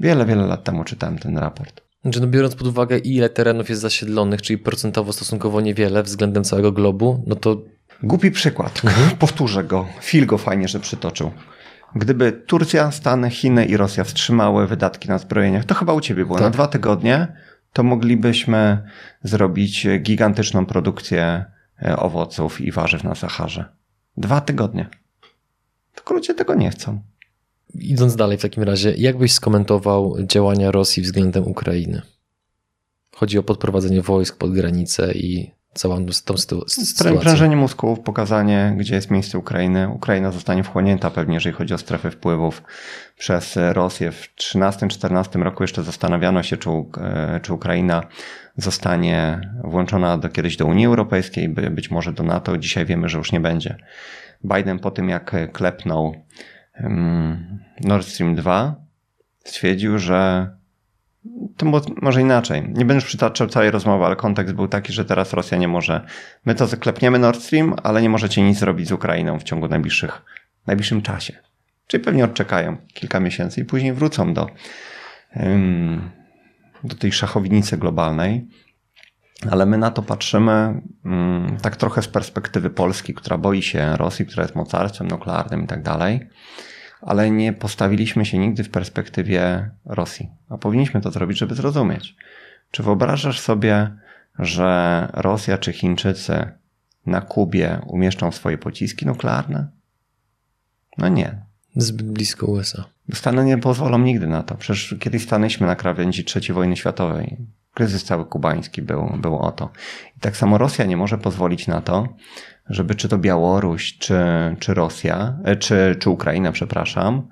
Wiele, 0.00 0.26
wiele 0.26 0.46
lat 0.46 0.64
temu 0.64 0.84
czytałem 0.84 1.18
ten 1.18 1.38
raport. 1.38 1.80
Znaczy, 2.02 2.20
no 2.20 2.26
biorąc 2.26 2.54
pod 2.54 2.66
uwagę, 2.66 2.98
ile 2.98 3.28
terenów 3.28 3.68
jest 3.68 3.82
zasiedlonych, 3.82 4.42
czyli 4.42 4.58
procentowo 4.58 5.12
stosunkowo 5.12 5.60
niewiele 5.60 6.02
względem 6.02 6.44
całego 6.44 6.72
globu, 6.72 7.24
no 7.26 7.36
to. 7.36 7.62
Głupi 8.02 8.30
przykład. 8.30 8.82
Mhm. 8.84 9.16
Powtórzę 9.16 9.64
go. 9.64 9.86
Phil 10.02 10.26
go 10.26 10.38
fajnie, 10.38 10.68
że 10.68 10.80
przytoczył. 10.80 11.30
Gdyby 11.94 12.32
Turcja, 12.32 12.90
Stany, 12.90 13.30
Chiny 13.30 13.64
i 13.64 13.76
Rosja 13.76 14.04
wstrzymały 14.04 14.66
wydatki 14.66 15.08
na 15.08 15.18
zbrojeniach, 15.18 15.64
to 15.64 15.74
chyba 15.74 15.92
u 15.92 16.00
ciebie 16.00 16.24
było 16.24 16.36
tak. 16.38 16.44
na 16.44 16.50
dwa 16.50 16.66
tygodnie, 16.66 17.26
to 17.76 17.82
moglibyśmy 17.82 18.82
zrobić 19.22 19.86
gigantyczną 20.00 20.66
produkcję 20.66 21.44
e, 21.82 21.96
owoców 21.96 22.60
i 22.60 22.72
warzyw 22.72 23.04
na 23.04 23.14
Saharze. 23.14 23.64
Dwa 24.16 24.40
tygodnie. 24.40 24.88
Tylko 25.94 26.14
ludzie 26.14 26.34
tego 26.34 26.54
nie 26.54 26.70
chcą. 26.70 27.00
Idąc 27.74 28.16
dalej 28.16 28.38
w 28.38 28.42
takim 28.42 28.62
razie, 28.62 28.94
jak 28.96 29.18
byś 29.18 29.32
skomentował 29.32 30.16
działania 30.22 30.70
Rosji 30.70 31.02
względem 31.02 31.46
Ukrainy? 31.46 32.02
Chodzi 33.14 33.38
o 33.38 33.42
podprowadzenie 33.42 34.02
wojsk 34.02 34.38
pod 34.38 34.52
granicę 34.52 35.12
i 35.12 35.50
całą 35.76 36.06
tą 36.24 36.36
sytuację. 36.36 36.84
Prężenie 37.20 37.56
mózgów, 37.56 38.00
pokazanie, 38.00 38.74
gdzie 38.78 38.94
jest 38.94 39.10
miejsce 39.10 39.38
Ukrainy. 39.38 39.88
Ukraina 39.88 40.32
zostanie 40.32 40.64
wchłonięta 40.64 41.10
pewnie, 41.10 41.34
jeżeli 41.34 41.56
chodzi 41.56 41.74
o 41.74 41.78
strefy 41.78 42.10
wpływów 42.10 42.62
przez 43.18 43.58
Rosję. 43.72 44.12
W 44.12 44.28
2013-2014 44.36 45.42
roku 45.42 45.62
jeszcze 45.62 45.82
zastanawiano 45.82 46.42
się, 46.42 46.56
czy, 46.56 46.70
e, 46.70 47.40
czy 47.42 47.52
Ukraina 47.52 48.02
zostanie 48.56 49.40
włączona 49.64 50.18
do, 50.18 50.28
kiedyś 50.28 50.56
do 50.56 50.66
Unii 50.66 50.86
Europejskiej, 50.86 51.48
być 51.48 51.90
może 51.90 52.12
do 52.12 52.22
NATO. 52.22 52.58
Dzisiaj 52.58 52.86
wiemy, 52.86 53.08
że 53.08 53.18
już 53.18 53.32
nie 53.32 53.40
będzie. 53.40 53.76
Biden 54.44 54.78
po 54.78 54.90
tym, 54.90 55.08
jak 55.08 55.52
klepnął 55.52 56.14
Nord 57.80 58.06
Stream 58.06 58.34
2 58.34 58.74
stwierdził, 59.44 59.98
że 59.98 60.50
to 61.56 61.66
może 62.02 62.20
inaczej. 62.20 62.68
Nie 62.74 62.84
będę 62.84 63.04
przytaczał 63.04 63.46
całej 63.46 63.70
rozmowy, 63.70 64.04
ale 64.04 64.16
kontekst 64.16 64.54
był 64.54 64.68
taki, 64.68 64.92
że 64.92 65.04
teraz 65.04 65.32
Rosja 65.32 65.58
nie 65.58 65.68
może. 65.68 66.06
My 66.44 66.54
to 66.54 66.66
zaklepniemy 66.66 67.18
Nord 67.18 67.42
Stream, 67.42 67.74
ale 67.82 68.02
nie 68.02 68.08
możecie 68.08 68.42
nic 68.42 68.58
zrobić 68.58 68.88
z 68.88 68.92
Ukrainą 68.92 69.38
w 69.38 69.42
ciągu 69.42 69.68
najbliższych, 69.68 70.22
najbliższym 70.66 71.02
czasie. 71.02 71.32
Czyli 71.86 72.04
pewnie 72.04 72.24
odczekają 72.24 72.76
kilka 72.94 73.20
miesięcy 73.20 73.60
i 73.60 73.64
później 73.64 73.92
wrócą 73.92 74.34
do, 74.34 74.46
do 76.84 76.94
tej 76.94 77.12
szachownicy 77.12 77.78
globalnej. 77.78 78.46
Ale 79.50 79.66
my 79.66 79.78
na 79.78 79.90
to 79.90 80.02
patrzymy 80.02 80.82
mm, 81.04 81.56
tak 81.62 81.76
trochę 81.76 82.02
z 82.02 82.08
perspektywy 82.08 82.70
Polski, 82.70 83.14
która 83.14 83.38
boi 83.38 83.62
się 83.62 83.96
Rosji, 83.96 84.26
która 84.26 84.42
jest 84.42 84.54
mocarstwem 84.54 85.08
nuklearnym 85.08 85.64
i 85.64 85.66
tak 85.66 85.82
dalej, 85.82 86.28
ale 87.00 87.30
nie 87.30 87.52
postawiliśmy 87.52 88.26
się 88.26 88.38
nigdy 88.38 88.64
w 88.64 88.70
perspektywie 88.70 89.70
Rosji. 89.84 90.28
A 90.48 90.58
powinniśmy 90.58 91.00
to 91.00 91.10
zrobić, 91.10 91.38
żeby 91.38 91.54
zrozumieć. 91.54 92.16
Czy 92.70 92.82
wyobrażasz 92.82 93.40
sobie, 93.40 93.90
że 94.38 95.08
Rosja 95.12 95.58
czy 95.58 95.72
Chińczycy 95.72 96.48
na 97.06 97.20
Kubie 97.20 97.80
umieszczą 97.86 98.32
swoje 98.32 98.58
pociski 98.58 99.06
nuklearne? 99.06 99.66
No 100.98 101.08
nie. 101.08 101.38
Zbyt 101.76 102.10
blisko 102.10 102.46
USA. 102.46 102.84
Stany 103.14 103.44
nie 103.44 103.58
pozwolą 103.58 103.98
nigdy 103.98 104.26
na 104.26 104.42
to. 104.42 104.54
Przecież 104.54 104.94
kiedyś 105.00 105.22
stanęliśmy 105.22 105.66
na 105.66 105.76
krawędzi 105.76 106.24
III 106.36 106.52
wojny 106.52 106.76
światowej. 106.76 107.36
Kryzys 107.74 108.04
cały 108.04 108.24
kubański 108.24 108.82
był, 108.82 109.12
był 109.18 109.38
o 109.38 109.52
to. 109.52 109.70
I 110.16 110.20
tak 110.20 110.36
samo 110.36 110.58
Rosja 110.58 110.84
nie 110.84 110.96
może 110.96 111.18
pozwolić 111.18 111.66
na 111.66 111.80
to, 111.80 112.08
żeby 112.70 112.94
czy 112.94 113.08
to 113.08 113.18
Białoruś, 113.18 113.98
czy, 113.98 114.16
czy 114.58 114.74
Rosja, 114.74 115.38
e, 115.44 115.56
czy, 115.56 115.96
czy 115.98 116.10
Ukraina, 116.10 116.52
przepraszam, 116.52 117.28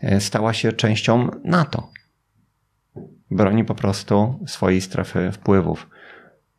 e, 0.00 0.20
stała 0.20 0.52
się 0.52 0.72
częścią 0.72 1.28
NATO. 1.44 1.88
Broni 3.30 3.64
po 3.64 3.74
prostu 3.74 4.38
swojej 4.46 4.80
strefy 4.80 5.32
wpływów, 5.32 5.90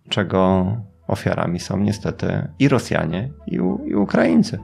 czego 0.09 0.67
ofiarami 1.07 1.59
są 1.59 1.77
niestety 1.77 2.47
i 2.59 2.67
Rosjanie, 2.67 3.29
i, 3.47 3.55
i 3.85 3.95
Ukraińcy. 3.95 4.59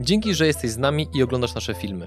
Dzięki, 0.00 0.34
że 0.34 0.46
jesteś 0.46 0.70
z 0.70 0.78
nami 0.78 1.08
i 1.14 1.22
oglądasz 1.22 1.54
nasze 1.54 1.74
filmy. 1.74 2.06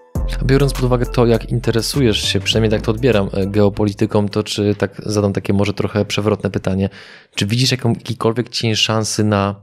Biorąc 0.43 0.73
pod 0.73 0.83
uwagę 0.83 1.05
to, 1.05 1.25
jak 1.25 1.49
interesujesz 1.49 2.21
się, 2.23 2.39
przynajmniej 2.39 2.71
tak 2.71 2.81
to 2.81 2.91
odbieram, 2.91 3.29
e, 3.33 3.47
geopolityką, 3.47 4.29
to 4.29 4.43
czy 4.43 4.75
tak 4.75 5.01
zadam 5.05 5.33
takie 5.33 5.53
może 5.53 5.73
trochę 5.73 6.05
przewrotne 6.05 6.49
pytanie, 6.49 6.89
czy 7.35 7.45
widzisz 7.45 7.71
jakikolwiek 7.71 8.49
cień 8.49 8.75
szansy 8.75 9.23
na 9.23 9.55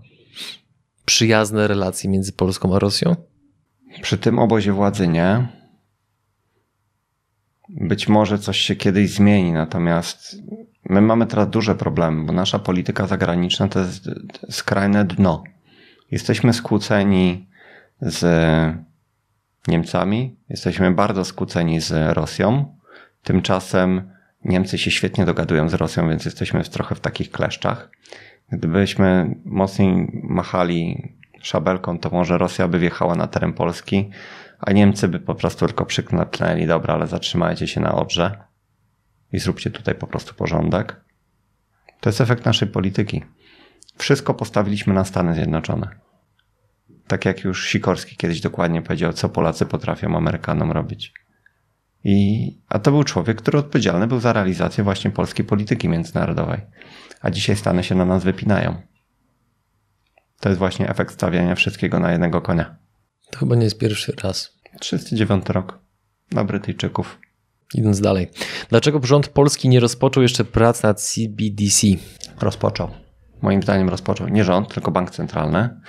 przyjazne 1.04 1.68
relacje 1.68 2.10
między 2.10 2.32
Polską 2.32 2.74
a 2.74 2.78
Rosją? 2.78 3.16
Przy 4.02 4.18
tym 4.18 4.38
obozie 4.38 4.72
władzy 4.72 5.08
nie. 5.08 5.48
Być 7.68 8.08
może 8.08 8.38
coś 8.38 8.58
się 8.58 8.76
kiedyś 8.76 9.10
zmieni, 9.10 9.52
natomiast 9.52 10.36
my 10.84 11.00
mamy 11.00 11.26
teraz 11.26 11.50
duże 11.50 11.74
problemy, 11.74 12.26
bo 12.26 12.32
nasza 12.32 12.58
polityka 12.58 13.06
zagraniczna 13.06 13.68
to 13.68 13.80
jest 13.80 14.10
skrajne 14.50 15.04
dno. 15.04 15.42
Jesteśmy 16.10 16.52
skłóceni 16.52 17.48
z 18.00 18.24
Niemcami, 19.68 20.36
jesteśmy 20.48 20.90
bardzo 20.90 21.24
skłóceni 21.24 21.80
z 21.80 22.16
Rosją. 22.16 22.76
Tymczasem 23.22 24.10
Niemcy 24.44 24.78
się 24.78 24.90
świetnie 24.90 25.24
dogadują 25.24 25.68
z 25.68 25.74
Rosją, 25.74 26.08
więc 26.08 26.24
jesteśmy 26.24 26.64
trochę 26.64 26.94
w 26.94 27.00
takich 27.00 27.30
kleszczach. 27.30 27.90
Gdybyśmy 28.52 29.34
mocniej 29.44 30.10
machali 30.22 31.08
szabelką, 31.42 31.98
to 31.98 32.10
może 32.10 32.38
Rosja 32.38 32.68
by 32.68 32.78
wjechała 32.78 33.14
na 33.14 33.26
teren 33.26 33.52
Polski, 33.52 34.10
a 34.58 34.72
Niemcy 34.72 35.08
by 35.08 35.20
po 35.20 35.34
prostu 35.34 35.66
tylko 35.66 35.86
przyknęli, 35.86 36.66
dobra, 36.66 36.94
ale 36.94 37.06
zatrzymajcie 37.06 37.66
się 37.66 37.80
na 37.80 37.94
Odrze 37.94 38.44
i 39.32 39.38
zróbcie 39.38 39.70
tutaj 39.70 39.94
po 39.94 40.06
prostu 40.06 40.34
porządek. 40.34 41.00
To 42.00 42.08
jest 42.08 42.20
efekt 42.20 42.44
naszej 42.44 42.68
polityki. 42.68 43.24
Wszystko 43.96 44.34
postawiliśmy 44.34 44.94
na 44.94 45.04
Stany 45.04 45.34
Zjednoczone. 45.34 46.07
Tak 47.08 47.24
jak 47.24 47.44
już 47.44 47.66
Sikorski 47.66 48.16
kiedyś 48.16 48.40
dokładnie 48.40 48.82
powiedział, 48.82 49.12
co 49.12 49.28
Polacy 49.28 49.66
potrafią 49.66 50.16
Amerykanom 50.16 50.72
robić. 50.72 51.12
I, 52.04 52.50
a 52.68 52.78
to 52.78 52.90
był 52.90 53.04
człowiek, 53.04 53.42
który 53.42 53.58
odpowiedzialny 53.58 54.06
był 54.06 54.20
za 54.20 54.32
realizację 54.32 54.84
właśnie 54.84 55.10
polskiej 55.10 55.44
polityki 55.44 55.88
międzynarodowej. 55.88 56.60
A 57.20 57.30
dzisiaj 57.30 57.56
Stany 57.56 57.84
się 57.84 57.94
na 57.94 58.04
nas 58.04 58.24
wypinają. 58.24 58.82
To 60.40 60.48
jest 60.48 60.58
właśnie 60.58 60.88
efekt 60.88 61.14
stawiania 61.14 61.54
wszystkiego 61.54 62.00
na 62.00 62.12
jednego 62.12 62.40
konia. 62.40 62.76
To 63.30 63.38
chyba 63.38 63.56
nie 63.56 63.64
jest 63.64 63.78
pierwszy 63.78 64.12
raz. 64.22 64.58
39 64.80 65.48
rok 65.48 65.78
na 66.32 66.44
Brytyjczyków. 66.44 67.18
Idąc 67.74 68.00
dalej. 68.00 68.30
Dlaczego 68.68 69.00
rząd 69.06 69.28
polski 69.28 69.68
nie 69.68 69.80
rozpoczął 69.80 70.22
jeszcze 70.22 70.44
prac 70.44 70.82
nad 70.82 71.00
CBDC? 71.00 71.86
Rozpoczął. 72.40 72.90
Moim 73.42 73.62
zdaniem 73.62 73.88
rozpoczął. 73.88 74.28
Nie 74.28 74.44
rząd, 74.44 74.74
tylko 74.74 74.90
bank 74.90 75.10
centralny. 75.10 75.80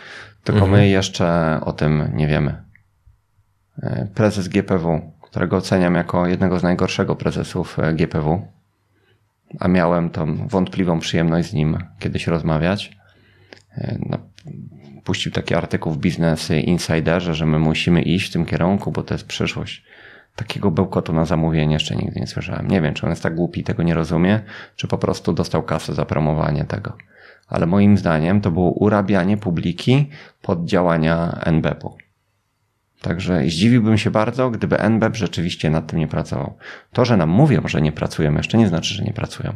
Tylko 0.43 0.62
Mhm. 0.62 0.72
my 0.72 0.88
jeszcze 0.89 1.60
o 1.65 1.74
tym 1.74 2.12
nie 2.13 2.27
wiemy. 2.27 2.63
E, 3.84 4.08
Prezes 4.15 4.48
GPW, 4.48 5.12
którego 5.22 5.58
oceniam 5.58 5.96
jako 5.96 6.27
jednego 6.27 6.60
z 6.60 6.63
najgorszego 6.63 7.15
prezesów 7.15 7.79
e, 7.79 7.93
GPW, 7.93 8.48
a 9.60 9.67
miałem 9.67 10.10
tą 10.10 10.48
wątpliwą 10.48 11.00
przyjemność 11.00 11.50
z 11.50 11.53
nim 11.53 11.77
kiedyś 12.00 12.27
rozmawiać. 12.27 12.98
E, 13.77 13.98
No, 14.10 14.17
puścił 15.03 15.31
taki 15.31 15.55
artykuł 15.55 15.93
w 15.93 15.98
Business 15.98 16.50
Insiderze, 16.51 17.36
że 17.36 17.46
my 17.46 17.60
musimy 17.60 18.01
iść 18.01 18.29
w 18.29 18.34
tym 18.34 18.46
kierunku, 18.46 18.91
bo 18.91 19.03
to 19.03 19.13
jest 19.13 19.27
przyszłość. 19.27 19.84
Takiego 20.36 20.72
bełkotu 20.72 21.13
na 21.13 21.25
zamówienie 21.25 21.74
jeszcze 21.74 21.96
nigdy 21.96 22.19
nie 22.19 22.27
słyszałem. 22.27 22.67
Nie 22.67 22.81
wiem, 22.81 22.93
czy 22.93 23.05
on 23.05 23.10
jest 23.10 23.24
tak 23.24 23.36
głupi 23.36 23.60
i 23.62 23.63
tego 23.63 23.84
nie 23.84 23.93
rozumie, 23.93 24.39
czy 24.75 24.88
po 24.88 24.98
prostu 24.98 25.34
dostał 25.34 25.63
kasę 25.63 25.93
za 25.93 26.05
promowanie 26.05 26.63
tego. 26.65 26.98
Ale 27.50 27.65
moim 27.65 27.98
zdaniem 27.98 28.41
to 28.41 28.51
było 28.51 28.72
urabianie 28.72 29.38
publiki 29.38 30.10
pod 30.42 30.66
działania 30.66 31.40
NBP-u. 31.46 31.98
Także 33.01 33.44
zdziwiłbym 33.44 33.98
się 33.98 34.12
bardzo, 34.12 34.50
gdyby 34.50 34.79
NBP 34.79 35.18
rzeczywiście 35.18 35.70
nad 35.70 35.88
tym 35.88 36.00
nie 36.00 36.07
pracował. 36.07 36.57
To, 36.94 37.05
że 37.05 37.18
nam 37.18 37.29
mówią, 37.29 37.68
że 37.68 37.81
nie 37.81 37.92
pracują, 37.92 38.35
jeszcze 38.35 38.57
nie 38.57 38.68
znaczy, 38.68 38.94
że 38.94 39.03
nie 39.03 39.14
pracują. 39.14 39.53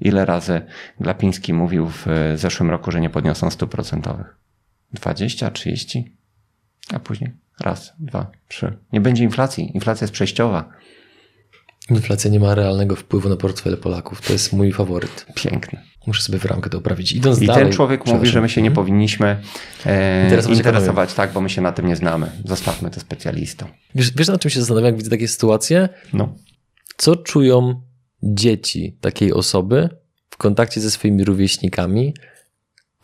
Ile 0.00 0.24
razy 0.24 0.62
Glapiński 1.00 1.52
mówił 1.52 1.86
w 1.86 2.06
zeszłym 2.34 2.70
roku, 2.70 2.90
że 2.90 3.00
nie 3.00 3.10
podniosą 3.10 3.50
stóp 3.50 3.70
procentowych? 3.70 4.36
20, 4.92 5.50
30? 5.50 6.16
A 6.94 6.98
później 6.98 7.32
raz, 7.60 7.92
dwa, 7.98 8.30
trzy. 8.48 8.78
Nie 8.92 9.00
będzie 9.00 9.24
inflacji. 9.24 9.70
Inflacja 9.74 10.04
jest 10.04 10.14
przejściowa. 10.14 10.68
Inflacja 11.90 12.30
nie 12.30 12.40
ma 12.40 12.54
realnego 12.54 12.96
wpływu 12.96 13.28
na 13.28 13.36
portfele 13.36 13.76
Polaków. 13.76 14.20
To 14.20 14.32
jest 14.32 14.52
mój 14.52 14.72
faworyt. 14.72 15.26
Piękne. 15.34 15.91
Muszę 16.06 16.22
sobie 16.22 16.38
w 16.38 16.44
ramkę 16.44 16.70
to 16.70 16.78
uprawić. 16.78 17.12
Idąc 17.12 17.42
I 17.42 17.46
dalej. 17.46 17.64
ten 17.64 17.72
człowiek 17.72 18.06
mówi, 18.06 18.28
że 18.28 18.40
my 18.40 18.48
się 18.48 18.62
nie 18.62 18.68
Mhm. 18.68 18.84
powinniśmy 18.84 19.40
e, 19.86 20.24
Interesować 20.24 20.58
interesować, 20.58 21.14
tak, 21.14 21.32
bo 21.32 21.40
my 21.40 21.50
się 21.50 21.60
na 21.62 21.72
tym 21.72 21.86
nie 21.86 21.96
znamy. 21.96 22.30
Zostawmy 22.44 22.90
to 22.90 23.00
specjalistom. 23.00 23.68
Wiesz, 23.94 24.12
wiesz, 24.16 24.28
na 24.28 24.38
czym 24.38 24.50
się 24.50 24.60
zastanawiam, 24.60 24.86
jak 24.86 24.96
widzę 24.96 25.10
takie 25.10 25.28
sytuacje? 25.28 25.88
No. 26.12 26.34
Co 26.96 27.16
czują 27.16 27.82
dzieci 28.22 28.96
takiej 29.00 29.32
osoby 29.32 29.88
w 30.30 30.36
kontakcie 30.36 30.80
ze 30.80 30.90
swoimi 30.90 31.24
rówieśnikami, 31.24 32.14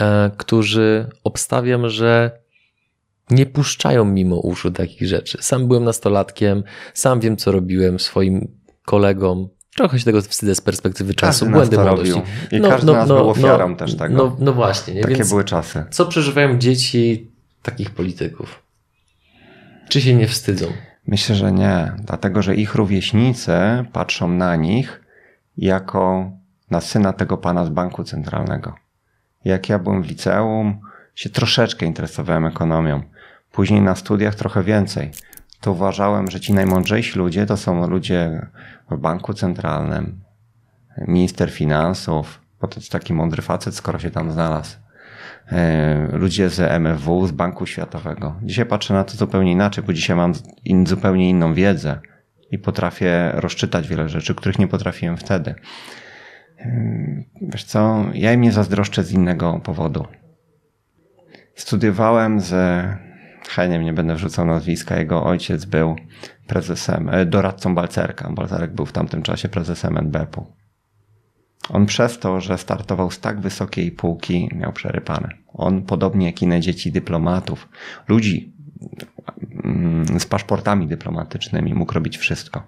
e, 0.00 0.30
którzy 0.36 1.06
obstawiam, 1.24 1.88
że 1.88 2.40
nie 3.30 3.46
puszczają 3.46 4.04
mimo 4.04 4.36
uszu 4.36 4.70
takich 4.70 5.08
rzeczy. 5.08 5.38
Sam 5.40 5.68
byłem 5.68 5.84
nastolatkiem, 5.84 6.62
sam 6.94 7.20
wiem, 7.20 7.36
co 7.36 7.52
robiłem 7.52 7.98
swoim 7.98 8.58
kolegom. 8.84 9.48
Trochę 9.78 9.98
się 9.98 10.04
tego 10.04 10.22
wstydzę 10.22 10.54
z 10.54 10.60
perspektywy 10.60 11.14
czasu, 11.14 11.44
Każdy 11.44 11.52
błędy 11.56 11.76
młodości. 11.78 12.12
robił. 12.12 12.26
I 12.52 12.60
każdy 12.70 12.92
z 12.92 12.94
nas 12.94 13.08
był 13.08 13.30
ofiarą 13.30 13.76
też 13.76 13.96
tego. 13.96 14.14
No, 14.14 14.36
no 14.38 14.52
właśnie. 14.52 14.94
Nie? 14.94 15.02
Takie 15.02 15.14
Więc 15.14 15.28
były 15.28 15.44
czasy. 15.44 15.84
co 15.90 16.06
przeżywają 16.06 16.58
dzieci 16.58 17.30
takich 17.62 17.90
polityków? 17.90 18.62
Czy 19.88 20.00
się 20.00 20.14
nie 20.14 20.26
wstydzą? 20.26 20.66
Myślę, 21.06 21.34
że 21.36 21.52
nie. 21.52 21.92
Dlatego, 21.98 22.42
że 22.42 22.54
ich 22.54 22.74
rówieśnicy 22.74 23.52
patrzą 23.92 24.28
na 24.28 24.56
nich 24.56 25.02
jako 25.56 26.30
na 26.70 26.80
syna 26.80 27.12
tego 27.12 27.36
pana 27.36 27.64
z 27.64 27.68
banku 27.68 28.04
centralnego. 28.04 28.74
Jak 29.44 29.68
ja 29.68 29.78
byłem 29.78 30.02
w 30.02 30.06
liceum, 30.06 30.80
się 31.14 31.30
troszeczkę 31.30 31.86
interesowałem 31.86 32.46
ekonomią. 32.46 33.02
Później 33.52 33.82
na 33.82 33.94
studiach 33.94 34.34
trochę 34.34 34.62
więcej. 34.62 35.10
To 35.60 35.72
uważałem, 35.72 36.30
że 36.30 36.40
ci 36.40 36.52
najmądrzejsi 36.52 37.18
ludzie 37.18 37.46
to 37.46 37.56
są 37.56 37.88
ludzie 37.88 38.46
w 38.90 38.96
banku 38.96 39.34
centralnym, 39.34 40.20
minister 41.08 41.50
finansów, 41.50 42.40
bo 42.60 42.68
to 42.68 42.80
jest 42.80 42.92
taki 42.92 43.14
mądry 43.14 43.42
facet, 43.42 43.74
skoro 43.74 43.98
się 43.98 44.10
tam 44.10 44.32
znalazł. 44.32 44.76
E, 45.52 46.08
Ludzie 46.12 46.48
z 46.48 46.60
MFW, 46.60 47.26
z 47.26 47.32
Banku 47.32 47.66
Światowego. 47.66 48.36
Dzisiaj 48.42 48.66
patrzę 48.66 48.94
na 48.94 49.04
to 49.04 49.16
zupełnie 49.16 49.52
inaczej, 49.52 49.84
bo 49.84 49.92
dzisiaj 49.92 50.16
mam 50.16 50.32
in, 50.64 50.86
zupełnie 50.86 51.30
inną 51.30 51.54
wiedzę 51.54 51.98
i 52.50 52.58
potrafię 52.58 53.30
rozczytać 53.34 53.88
wiele 53.88 54.08
rzeczy, 54.08 54.34
których 54.34 54.58
nie 54.58 54.68
potrafiłem 54.68 55.16
wtedy. 55.16 55.54
E, 56.58 57.24
Wiesz 57.42 57.64
co, 57.64 58.04
ja 58.14 58.32
im 58.32 58.40
nie 58.40 58.52
zazdroszczę 58.52 59.04
z 59.04 59.12
innego 59.12 59.60
powodu. 59.64 60.06
Studiowałem 61.54 62.40
z 62.40 62.54
Heniem, 63.48 63.82
nie 63.82 63.92
będę 63.92 64.14
wrzucał 64.14 64.46
nazwiska, 64.46 64.98
jego 64.98 65.24
ojciec 65.24 65.64
był 65.64 65.96
prezesem, 66.46 67.08
e, 67.08 67.26
doradcą 67.26 67.74
Balcerka. 67.74 68.30
Balcerek 68.30 68.74
był 68.74 68.86
w 68.86 68.92
tamtym 68.92 69.22
czasie 69.22 69.48
prezesem 69.48 69.96
NBP-u. 69.96 70.46
On 71.68 71.86
przez 71.86 72.18
to, 72.18 72.40
że 72.40 72.58
startował 72.58 73.10
z 73.10 73.20
tak 73.20 73.40
wysokiej 73.40 73.92
półki, 73.92 74.48
miał 74.54 74.72
przerypane. 74.72 75.28
On, 75.48 75.82
podobnie 75.82 76.26
jak 76.26 76.42
inne 76.42 76.60
dzieci 76.60 76.92
dyplomatów, 76.92 77.68
ludzi 78.08 78.52
mm, 79.64 80.20
z 80.20 80.26
paszportami 80.26 80.86
dyplomatycznymi, 80.86 81.74
mógł 81.74 81.94
robić 81.94 82.18
wszystko. 82.18 82.62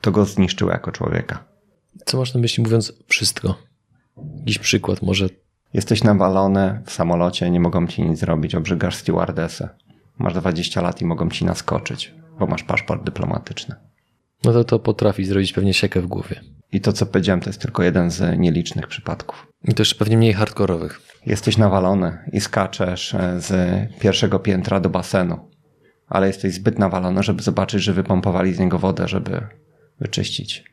To 0.00 0.12
go 0.12 0.24
zniszczyło 0.24 0.70
jako 0.70 0.92
człowieka. 0.92 1.44
Co 2.04 2.18
masz 2.18 2.34
na 2.34 2.40
myśli 2.40 2.62
mówiąc 2.62 2.92
wszystko? 3.08 3.58
Jakiś 4.38 4.58
przykład 4.58 5.02
może 5.02 5.28
Jesteś 5.74 6.04
nawalony 6.04 6.82
w 6.86 6.92
samolocie, 6.92 7.50
nie 7.50 7.60
mogą 7.60 7.86
ci 7.86 8.02
nic 8.02 8.18
zrobić, 8.18 8.54
obrzygasz 8.54 8.96
stewardesę. 8.96 9.68
Masz 10.18 10.34
20 10.34 10.80
lat 10.80 11.00
i 11.02 11.04
mogą 11.04 11.28
ci 11.28 11.44
naskoczyć, 11.44 12.14
bo 12.38 12.46
masz 12.46 12.62
paszport 12.62 13.04
dyplomatyczny. 13.04 13.74
No 14.44 14.52
to 14.52 14.64
to 14.64 14.78
potrafi 14.78 15.24
zrobić 15.24 15.52
pewnie 15.52 15.74
siekę 15.74 16.00
w 16.00 16.06
głowie. 16.06 16.40
I 16.72 16.80
to, 16.80 16.92
co 16.92 17.06
powiedziałem, 17.06 17.40
to 17.40 17.50
jest 17.50 17.62
tylko 17.62 17.82
jeden 17.82 18.10
z 18.10 18.38
nielicznych 18.38 18.86
przypadków. 18.86 19.46
I 19.64 19.74
też 19.74 19.94
pewnie 19.94 20.16
mniej 20.16 20.32
hardkorowych. 20.32 21.00
Jesteś 21.26 21.56
nawalony 21.56 22.18
i 22.32 22.40
skaczesz 22.40 23.14
e, 23.14 23.40
z 23.40 23.52
pierwszego 24.00 24.38
piętra 24.38 24.80
do 24.80 24.90
basenu. 24.90 25.38
ale 26.08 26.26
jesteś 26.26 26.54
zbyt 26.54 26.78
nawalony, 26.78 27.22
żeby 27.22 27.42
zobaczyć, 27.42 27.82
że 27.82 27.92
wypompowali 27.92 28.54
z 28.54 28.58
niego 28.58 28.78
wodę, 28.78 29.08
żeby 29.08 29.46
wyczyścić. 30.00 30.64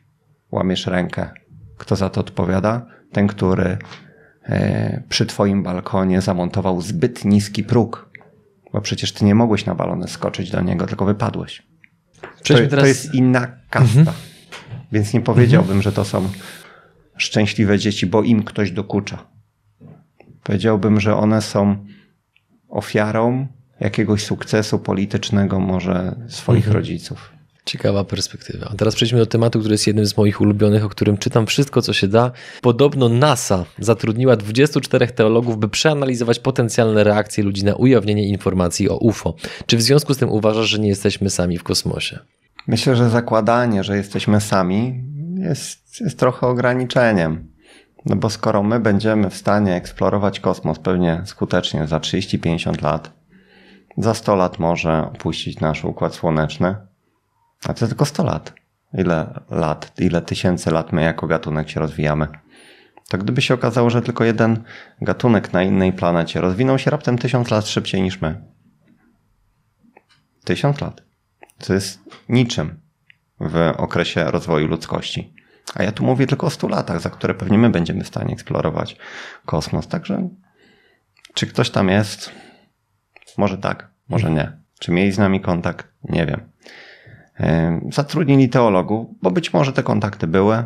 Łamiesz 0.50 0.86
rękę. 0.86 1.30
Kto 1.78 1.96
za 1.96 2.10
to 2.10 2.20
odpowiada? 2.20 2.86
Ten, 3.12 3.26
który 3.26 3.78
przy 5.08 5.26
twoim 5.26 5.62
balkonie 5.62 6.20
zamontował 6.20 6.80
zbyt 6.80 7.24
niski 7.24 7.64
próg, 7.64 8.10
bo 8.72 8.80
przecież 8.80 9.12
ty 9.12 9.24
nie 9.24 9.34
mogłeś 9.34 9.66
na 9.66 9.74
balony 9.74 10.08
skoczyć 10.08 10.50
do 10.50 10.60
niego, 10.60 10.86
tylko 10.86 11.04
wypadłeś. 11.04 11.62
To, 12.20 12.54
teraz... 12.54 12.70
to 12.70 12.86
jest 12.86 13.14
inna 13.14 13.46
kasta. 13.70 13.98
Mhm. 13.98 14.16
Więc 14.92 15.14
nie 15.14 15.20
powiedziałbym, 15.20 15.82
że 15.82 15.92
to 15.92 16.04
są 16.04 16.28
szczęśliwe 17.16 17.78
dzieci, 17.78 18.06
bo 18.06 18.22
im 18.22 18.42
ktoś 18.42 18.70
dokucza. 18.70 19.26
Powiedziałbym, 20.42 21.00
że 21.00 21.16
one 21.16 21.42
są 21.42 21.76
ofiarą 22.68 23.46
jakiegoś 23.80 24.24
sukcesu 24.24 24.78
politycznego, 24.78 25.60
może 25.60 26.16
swoich 26.28 26.66
mhm. 26.66 26.76
rodziców. 26.76 27.35
Ciekawa 27.66 28.04
perspektywa. 28.04 28.72
Teraz 28.78 28.94
przejdźmy 28.94 29.18
do 29.18 29.26
tematu, 29.26 29.58
który 29.58 29.74
jest 29.74 29.86
jednym 29.86 30.06
z 30.06 30.16
moich 30.16 30.40
ulubionych, 30.40 30.84
o 30.84 30.88
którym 30.88 31.18
czytam 31.18 31.46
wszystko, 31.46 31.82
co 31.82 31.92
się 31.92 32.08
da. 32.08 32.32
Podobno 32.60 33.08
NASA 33.08 33.64
zatrudniła 33.78 34.36
24 34.36 35.06
teologów, 35.06 35.58
by 35.58 35.68
przeanalizować 35.68 36.38
potencjalne 36.38 37.04
reakcje 37.04 37.44
ludzi 37.44 37.64
na 37.64 37.74
ujawnienie 37.74 38.28
informacji 38.28 38.90
o 38.90 38.96
UFO. 38.96 39.34
Czy 39.66 39.76
w 39.76 39.82
związku 39.82 40.14
z 40.14 40.18
tym 40.18 40.30
uważasz, 40.30 40.68
że 40.68 40.78
nie 40.78 40.88
jesteśmy 40.88 41.30
sami 41.30 41.58
w 41.58 41.62
kosmosie? 41.62 42.18
Myślę, 42.66 42.96
że 42.96 43.10
zakładanie, 43.10 43.84
że 43.84 43.96
jesteśmy 43.96 44.40
sami, 44.40 45.04
jest, 45.38 46.00
jest 46.00 46.18
trochę 46.18 46.46
ograniczeniem. 46.46 47.52
No 48.04 48.16
bo 48.16 48.30
skoro 48.30 48.62
my 48.62 48.80
będziemy 48.80 49.30
w 49.30 49.36
stanie 49.36 49.74
eksplorować 49.74 50.40
kosmos 50.40 50.78
pewnie 50.78 51.22
skutecznie 51.24 51.86
za 51.86 51.98
30-50 51.98 52.82
lat, 52.82 53.12
za 53.98 54.14
100 54.14 54.36
lat 54.36 54.58
może 54.58 55.02
opuścić 55.02 55.60
nasz 55.60 55.84
układ 55.84 56.14
słoneczny, 56.14 56.74
a 57.64 57.74
to 57.74 57.86
tylko 57.86 58.04
100 58.04 58.24
lat. 58.24 58.52
Ile 58.94 59.40
lat, 59.50 59.92
ile 59.98 60.22
tysięcy 60.22 60.70
lat 60.70 60.92
my 60.92 61.02
jako 61.02 61.26
gatunek 61.26 61.70
się 61.70 61.80
rozwijamy? 61.80 62.28
To 63.08 63.18
gdyby 63.18 63.42
się 63.42 63.54
okazało, 63.54 63.90
że 63.90 64.02
tylko 64.02 64.24
jeden 64.24 64.62
gatunek 65.00 65.52
na 65.52 65.62
innej 65.62 65.92
planecie 65.92 66.40
rozwinął 66.40 66.78
się 66.78 66.90
raptem 66.90 67.18
tysiąc 67.18 67.50
lat 67.50 67.68
szybciej 67.68 68.02
niż 68.02 68.20
my. 68.20 68.42
Tysiąc 70.44 70.80
lat. 70.80 71.02
To 71.58 71.74
jest 71.74 72.00
niczym 72.28 72.80
w 73.40 73.72
okresie 73.76 74.24
rozwoju 74.24 74.66
ludzkości. 74.66 75.34
A 75.74 75.82
ja 75.82 75.92
tu 75.92 76.04
mówię 76.04 76.26
tylko 76.26 76.46
o 76.46 76.50
100 76.50 76.68
latach, 76.68 77.00
za 77.00 77.10
które 77.10 77.34
pewnie 77.34 77.58
my 77.58 77.70
będziemy 77.70 78.04
w 78.04 78.08
stanie 78.08 78.32
eksplorować 78.32 78.96
kosmos. 79.46 79.88
Także 79.88 80.28
czy 81.34 81.46
ktoś 81.46 81.70
tam 81.70 81.88
jest? 81.88 82.32
Może 83.38 83.58
tak, 83.58 83.90
może 84.08 84.30
nie. 84.30 84.52
Czy 84.80 84.92
mieli 84.92 85.12
z 85.12 85.18
nami 85.18 85.40
kontakt? 85.40 85.86
Nie 86.04 86.26
wiem. 86.26 86.52
Zatrudnili 87.92 88.48
teologów, 88.48 89.06
bo 89.22 89.30
być 89.30 89.52
może 89.52 89.72
te 89.72 89.82
kontakty 89.82 90.26
były, 90.26 90.64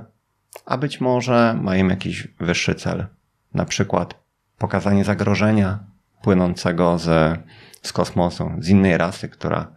a 0.67 0.79
być 0.79 1.01
może 1.01 1.59
mają 1.63 1.89
jakiś 1.89 2.29
wyższy 2.41 2.75
cel. 2.75 3.07
Na 3.55 3.65
przykład 3.65 4.15
pokazanie 4.59 5.05
zagrożenia 5.05 5.79
płynącego 6.23 6.99
z, 6.99 7.39
z 7.83 7.93
kosmosu, 7.93 8.51
z 8.59 8.69
innej 8.69 8.99
rasy, 8.99 9.29
która 9.29 9.73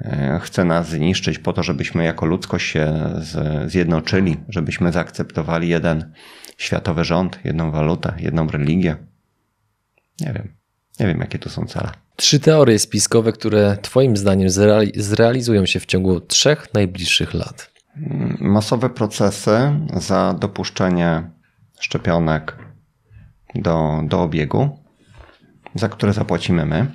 E, 0.00 0.40
chce 0.42 0.64
nas 0.64 0.88
zniszczyć 0.88 1.38
po 1.38 1.52
to, 1.52 1.62
żebyśmy 1.62 2.04
jako 2.04 2.26
ludzkość 2.26 2.66
się 2.70 3.10
zjednoczyli, 3.66 4.36
żebyśmy 4.48 4.92
zaakceptowali 4.92 5.68
jeden 5.68 6.12
światowy 6.58 7.04
rząd, 7.04 7.38
jedną 7.44 7.70
walutę, 7.70 8.14
jedną 8.18 8.48
religię. 8.48 8.96
Nie 10.20 10.32
wiem. 10.32 10.54
Nie 11.00 11.06
wiem, 11.06 11.20
jakie 11.20 11.38
tu 11.38 11.50
są 11.50 11.66
cele. 11.66 11.90
Trzy 12.20 12.40
teorie 12.40 12.78
spiskowe, 12.78 13.32
które 13.32 13.76
Twoim 13.82 14.16
zdaniem 14.16 14.48
zrealizują 14.96 15.66
się 15.66 15.80
w 15.80 15.86
ciągu 15.86 16.20
trzech 16.20 16.74
najbliższych 16.74 17.34
lat. 17.34 17.70
Masowe 18.40 18.90
procesy 18.90 19.80
za 19.96 20.34
dopuszczenie 20.34 21.30
szczepionek 21.80 22.56
do, 23.54 24.00
do 24.04 24.22
obiegu, 24.22 24.78
za 25.74 25.88
które 25.88 26.12
zapłacimy 26.12 26.66
my 26.66 26.86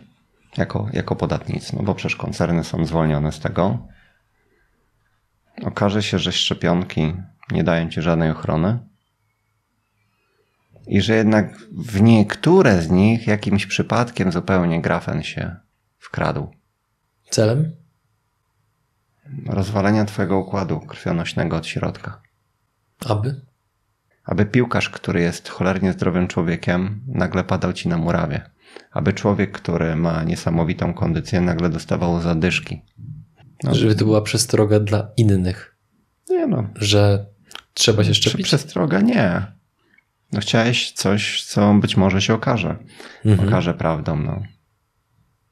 jako, 0.57 0.87
jako 0.93 1.15
podatnicy, 1.15 1.75
no 1.75 1.83
bo 1.83 1.95
przecież 1.95 2.15
koncerny 2.15 2.63
są 2.63 2.85
zwolnione 2.85 3.31
z 3.31 3.39
tego. 3.39 3.87
Okaże 5.63 6.03
się, 6.03 6.19
że 6.19 6.31
szczepionki 6.31 7.13
nie 7.51 7.63
dają 7.63 7.89
ci 7.89 8.01
żadnej 8.01 8.31
ochrony 8.31 8.79
i 10.87 11.01
że 11.01 11.15
jednak 11.15 11.57
w 11.71 12.01
niektóre 12.01 12.81
z 12.81 12.89
nich 12.89 13.27
jakimś 13.27 13.65
przypadkiem 13.65 14.31
zupełnie 14.31 14.81
grafen 14.81 15.23
się 15.23 15.55
wkradł. 15.97 16.47
Celem? 17.29 17.75
Rozwalenia 19.45 20.05
twojego 20.05 20.39
układu 20.39 20.79
krwionośnego 20.79 21.57
od 21.57 21.67
środka. 21.67 22.21
Aby? 23.05 23.41
Aby 24.25 24.45
piłkarz, 24.45 24.89
który 24.89 25.21
jest 25.21 25.49
cholernie 25.49 25.93
zdrowym 25.93 26.27
człowiekiem, 26.27 27.01
nagle 27.07 27.43
padał 27.43 27.73
ci 27.73 27.89
na 27.89 27.97
murawie 27.97 28.53
aby 28.91 29.13
człowiek, 29.13 29.51
który 29.51 29.95
ma 29.95 30.23
niesamowitą 30.23 30.93
kondycję, 30.93 31.41
nagle 31.41 31.69
dostawał 31.69 32.21
zadyszki. 32.21 32.81
No. 33.63 33.75
Żeby 33.75 33.95
to 33.95 34.05
była 34.05 34.21
przestroga 34.21 34.79
dla 34.79 35.11
innych. 35.17 35.77
Nie 36.29 36.47
no. 36.47 36.69
Że 36.75 37.25
trzeba 37.73 38.03
się 38.03 38.13
szczepić? 38.13 38.45
Przestroga 38.45 39.01
nie. 39.01 39.41
No 40.33 40.39
chciałeś 40.39 40.91
coś, 40.91 41.43
co 41.43 41.73
być 41.73 41.97
może 41.97 42.21
się 42.21 42.33
okaże. 42.33 42.75
Mhm. 43.25 43.49
Okaże 43.49 43.73
prawdą, 43.73 44.15
no. 44.15 44.41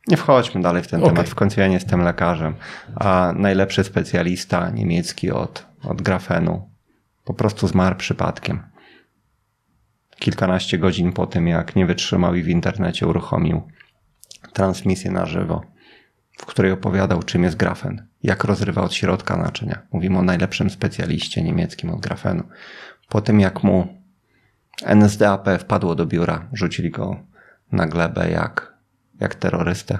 Nie 0.08 0.18
wchodźmy 0.18 0.62
dalej 0.62 0.84
w 0.84 0.88
ten 0.88 1.00
okay. 1.00 1.14
temat. 1.14 1.30
W 1.30 1.36
końcu 1.36 1.60
ja 1.60 1.68
nie 1.68 1.74
jestem 1.74 2.02
lekarzem. 2.02 2.56
A 2.96 3.34
najlepszy 3.36 3.84
specjalista 3.84 4.70
niemiecki 4.70 5.32
od, 5.32 5.66
od 5.84 6.02
grafenu 6.02 6.70
po 7.26 7.34
prostu 7.34 7.68
zmarł 7.68 7.96
przypadkiem 7.96 8.72
kilkanaście 10.22 10.78
godzin 10.78 11.14
po 11.14 11.28
tym, 11.28 11.48
jak 11.48 11.76
nie 11.76 11.86
wytrzymał 11.86 12.36
i 12.36 12.44
w 12.44 12.50
internecie 12.50 13.08
uruchomił 13.08 13.62
transmisję 14.54 15.12
na 15.12 15.26
żywo, 15.26 15.62
w 16.38 16.46
której 16.46 16.72
opowiadał, 16.72 17.24
czym 17.24 17.44
jest 17.44 17.58
grafen, 17.58 18.08
jak 18.24 18.44
rozrywa 18.44 18.82
od 18.82 18.94
środka 18.94 19.38
naczynia. 19.38 19.82
Mówimy 19.92 20.20
o 20.20 20.22
najlepszym 20.22 20.70
specjaliście 20.70 21.44
niemieckim 21.44 21.90
od 21.90 22.00
grafenu. 22.00 22.44
Po 23.10 23.22
tym, 23.22 23.40
jak 23.40 23.64
mu 23.64 24.01
NSDAP 24.86 25.50
wpadło 25.60 25.96
do 25.96 26.06
biura, 26.06 26.48
rzucili 26.54 26.90
go 26.90 27.20
na 27.72 27.88
glebę 27.88 28.32
jak, 28.32 28.74
jak 29.20 29.36
terrorystę. 29.36 30.00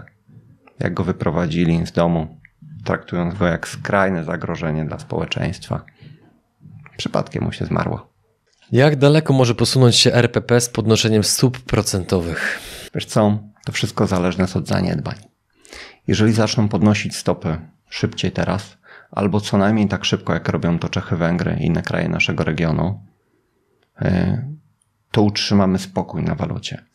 Jak 0.80 0.94
go 0.94 1.04
wyprowadzili 1.04 1.88
z 1.88 1.92
domu, 1.92 2.40
traktując 2.84 3.38
go 3.38 3.48
jak 3.48 3.68
skrajne 3.68 4.24
zagrożenie 4.24 4.86
dla 4.86 5.00
społeczeństwa. 5.00 5.86
Przypadkiem 6.98 7.44
mu 7.44 7.52
się 7.52 7.66
zmarło. 7.66 8.12
Jak 8.72 8.96
daleko 8.96 9.34
może 9.34 9.56
posunąć 9.56 9.96
się 9.96 10.14
RPP 10.14 10.62
z 10.62 10.70
podnoszeniem 10.70 11.24
stóp 11.24 11.60
procentowych? 11.60 12.60
Wiesz 12.96 13.06
co, 13.06 13.40
to 13.66 13.72
wszystko 13.72 14.08
zależne 14.08 14.44
jest 14.44 14.56
od 14.56 14.68
zaniedbań. 14.68 15.16
Jeżeli 16.08 16.34
zaczną 16.34 16.70
podnosić 16.70 17.16
stopy 17.16 17.58
szybciej 17.90 18.32
teraz, 18.32 18.78
albo 19.12 19.42
co 19.42 19.58
najmniej 19.58 19.88
tak 19.88 20.06
szybko, 20.06 20.34
jak 20.34 20.50
robią 20.50 20.80
to 20.80 20.90
Czechy, 20.90 21.16
Węgry 21.16 21.58
i 21.60 21.66
inne 21.66 21.82
kraje 21.82 22.10
naszego 22.10 22.44
regionu, 22.44 23.04
e, 24.02 24.51
to 25.12 25.22
utrzymamy 25.22 25.80
spokój 25.80 26.24
na 26.24 26.36
walucie. 26.36 26.86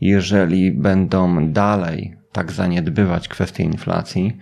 Jeżeli 0.00 0.72
będą 0.72 1.52
dalej 1.52 2.16
tak 2.32 2.52
zaniedbywać 2.52 3.28
kwestie 3.28 3.62
inflacji, 3.62 4.38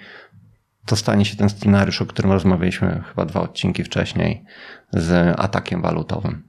to 0.86 0.96
stanie 0.96 1.24
się 1.24 1.36
ten 1.36 1.48
scenariusz, 1.48 2.02
o 2.02 2.06
którym 2.06 2.32
rozmawialiśmy 2.32 3.02
chyba 3.08 3.24
dwa 3.24 3.40
odcinki 3.40 3.84
wcześniej, 3.84 4.44
z 4.92 5.40
atakiem 5.40 5.82
walutowym. 5.82 6.42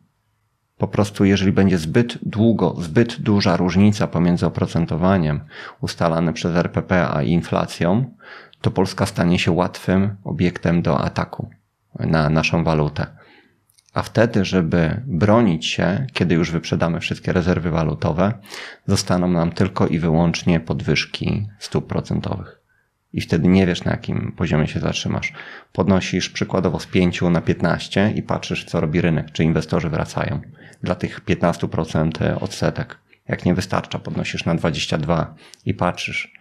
Po 0.77 0.87
prostu, 0.87 1.25
jeżeli 1.25 1.51
będzie 1.51 1.77
zbyt 1.77 2.17
długo, 2.21 2.75
zbyt 2.79 3.21
duża 3.21 3.57
różnica 3.57 4.07
pomiędzy 4.07 4.45
oprocentowaniem 4.45 5.41
ustalanym 5.81 6.33
przez 6.33 6.55
RPP 6.55 7.07
a 7.09 7.23
inflacją, 7.23 8.15
to 8.61 8.71
Polska 8.71 9.05
stanie 9.05 9.39
się 9.39 9.51
łatwym 9.51 10.15
obiektem 10.23 10.81
do 10.81 10.99
ataku 10.99 11.49
na 11.99 12.29
naszą 12.29 12.63
walutę. 12.63 13.07
A 13.93 14.01
wtedy, 14.01 14.45
żeby 14.45 15.01
bronić 15.06 15.65
się, 15.65 16.06
kiedy 16.13 16.36
już 16.36 16.51
wyprzedamy 16.51 16.99
wszystkie 16.99 17.34
rezerwy 17.34 17.69
walutowe, 17.69 18.34
zostaną 18.88 19.27
nam 19.27 19.51
tylko 19.51 19.88
i 19.88 19.99
wyłącznie 19.99 20.60
podwyżki 20.60 21.47
stóp 21.60 21.88
procentowych. 21.88 22.60
I 23.13 23.21
wtedy 23.21 23.47
nie 23.47 23.67
wiesz, 23.67 23.84
na 23.84 23.91
jakim 23.91 24.34
poziomie 24.38 24.67
się 24.67 24.79
zatrzymasz. 24.79 25.34
Podnosisz 25.73 26.29
przykładowo 26.29 26.79
z 26.79 26.88
5 26.88 27.21
na 27.21 27.41
15 27.41 28.13
i 28.15 28.23
patrzysz, 28.23 28.65
co 28.65 28.82
robi 28.82 29.01
rynek, 29.01 29.32
czy 29.32 29.43
inwestorzy 29.43 29.89
wracają 29.89 30.41
dla 30.84 30.95
tych 30.95 31.25
15% 31.25 32.43
odsetek. 32.43 32.97
Jak 33.27 33.45
nie 33.45 33.53
wystarcza, 33.53 33.99
podnosisz 33.99 34.45
na 34.45 34.56
22 34.56 35.36
i 35.65 35.73
patrzysz. 35.73 36.34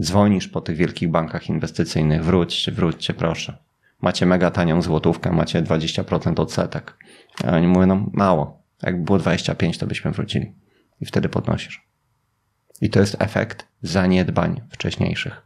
Dzwonisz 0.00 0.48
po 0.48 0.60
tych 0.60 0.76
wielkich 0.76 1.10
bankach 1.10 1.48
inwestycyjnych, 1.48 2.24
wróćcie, 2.24 2.72
wróćcie 2.72 3.14
proszę. 3.14 3.65
Macie 4.02 4.26
mega 4.26 4.50
tanią 4.50 4.82
złotówkę, 4.82 5.32
macie 5.32 5.62
20% 5.62 6.40
odsetek. 6.40 6.96
A 7.44 7.50
oni 7.50 7.66
mówią, 7.66 7.86
no 7.86 8.06
mało. 8.12 8.62
Jakby 8.82 9.04
było 9.04 9.18
25, 9.18 9.78
to 9.78 9.86
byśmy 9.86 10.10
wrócili. 10.10 10.54
I 11.00 11.06
wtedy 11.06 11.28
podnosisz. 11.28 11.86
I 12.80 12.90
to 12.90 13.00
jest 13.00 13.16
efekt 13.18 13.68
zaniedbań 13.82 14.60
wcześniejszych. 14.70 15.42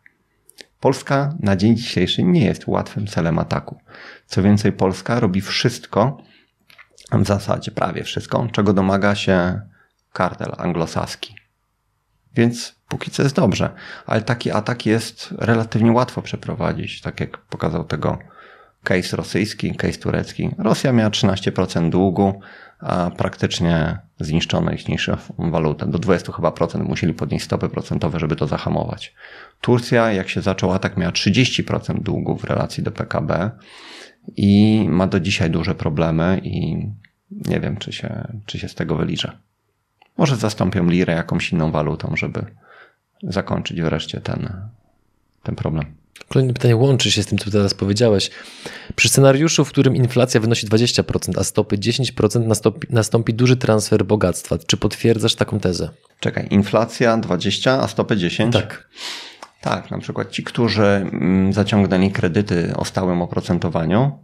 Polska 0.80 1.34
na 1.40 1.56
dzień 1.56 1.76
dzisiejszy 1.76 2.22
nie 2.22 2.44
jest 2.44 2.66
łatwym 2.66 3.06
celem 3.06 3.38
ataku. 3.38 3.80
Co 4.26 4.42
więcej, 4.42 4.72
Polska 4.72 5.20
robi 5.20 5.40
wszystko, 5.40 6.22
w 7.12 7.26
zasadzie 7.26 7.70
prawie 7.70 8.04
wszystko, 8.04 8.48
czego 8.52 8.72
domaga 8.72 9.14
się 9.14 9.60
kartel 10.12 10.52
anglosaski. 10.58 11.34
Więc 12.34 12.74
póki 12.88 13.10
co 13.10 13.22
jest 13.22 13.36
dobrze, 13.36 13.70
ale 14.06 14.22
taki 14.22 14.50
atak 14.50 14.86
jest 14.86 15.34
relatywnie 15.38 15.92
łatwo 15.92 16.22
przeprowadzić, 16.22 17.00
tak 17.00 17.20
jak 17.20 17.38
pokazał 17.38 17.84
tego 17.84 18.18
case 18.84 19.16
rosyjski, 19.16 19.74
case 19.74 19.98
turecki. 19.98 20.50
Rosja 20.58 20.92
miała 20.92 21.10
13% 21.10 21.90
długu, 21.90 22.40
a 22.78 23.10
praktycznie 23.10 23.98
zniszczono 24.20 24.72
ich 24.72 24.88
niższą 24.88 25.16
walutę. 25.38 25.86
Do 25.86 25.98
20 25.98 26.32
chyba 26.32 26.52
procent 26.52 26.88
musieli 26.88 27.14
podnieść 27.14 27.44
stopy 27.44 27.68
procentowe, 27.68 28.20
żeby 28.20 28.36
to 28.36 28.46
zahamować. 28.46 29.14
Turcja, 29.60 30.12
jak 30.12 30.28
się 30.28 30.42
zaczął 30.42 30.72
atak, 30.72 30.96
miała 30.96 31.12
30% 31.12 32.02
długu 32.02 32.36
w 32.36 32.44
relacji 32.44 32.82
do 32.82 32.90
PKB 32.90 33.50
i 34.36 34.84
ma 34.88 35.06
do 35.06 35.20
dzisiaj 35.20 35.50
duże 35.50 35.74
problemy 35.74 36.40
i 36.44 36.86
nie 37.30 37.60
wiem, 37.60 37.76
czy 37.76 37.92
się, 37.92 38.28
czy 38.46 38.58
się 38.58 38.68
z 38.68 38.74
tego 38.74 38.96
wyliże. 38.96 39.38
Może 40.18 40.36
zastąpią 40.36 40.86
lirę 40.86 41.14
jakąś 41.14 41.52
inną 41.52 41.70
walutą, 41.70 42.16
żeby 42.16 42.44
zakończyć 43.22 43.82
wreszcie 43.82 44.20
ten, 44.20 44.52
ten 45.42 45.54
problem. 45.54 45.99
Kolejne 46.28 46.52
pytanie 46.52 46.76
łączy 46.76 47.10
się 47.10 47.22
z 47.22 47.26
tym, 47.26 47.38
co 47.38 47.50
teraz 47.50 47.74
powiedziałeś. 47.74 48.30
Przy 48.96 49.08
scenariuszu, 49.08 49.64
w 49.64 49.68
którym 49.68 49.96
inflacja 49.96 50.40
wynosi 50.40 50.66
20%, 50.66 51.38
a 51.38 51.44
stopy 51.44 51.78
10%, 51.78 52.46
nastąpi, 52.46 52.86
nastąpi 52.90 53.34
duży 53.34 53.56
transfer 53.56 54.04
bogactwa. 54.04 54.58
Czy 54.66 54.76
potwierdzasz 54.76 55.34
taką 55.34 55.60
tezę? 55.60 55.88
Czekaj, 56.20 56.46
inflacja 56.50 57.16
20, 57.16 57.82
a 57.82 57.88
stopy 57.88 58.16
10? 58.16 58.54
Tak. 58.54 58.88
Tak, 59.60 59.90
na 59.90 59.98
przykład 59.98 60.30
ci, 60.30 60.44
którzy 60.44 60.82
mm, 60.82 61.52
zaciągnęli 61.52 62.10
kredyty 62.10 62.72
o 62.76 62.84
stałym 62.84 63.22
oprocentowaniu, 63.22 64.18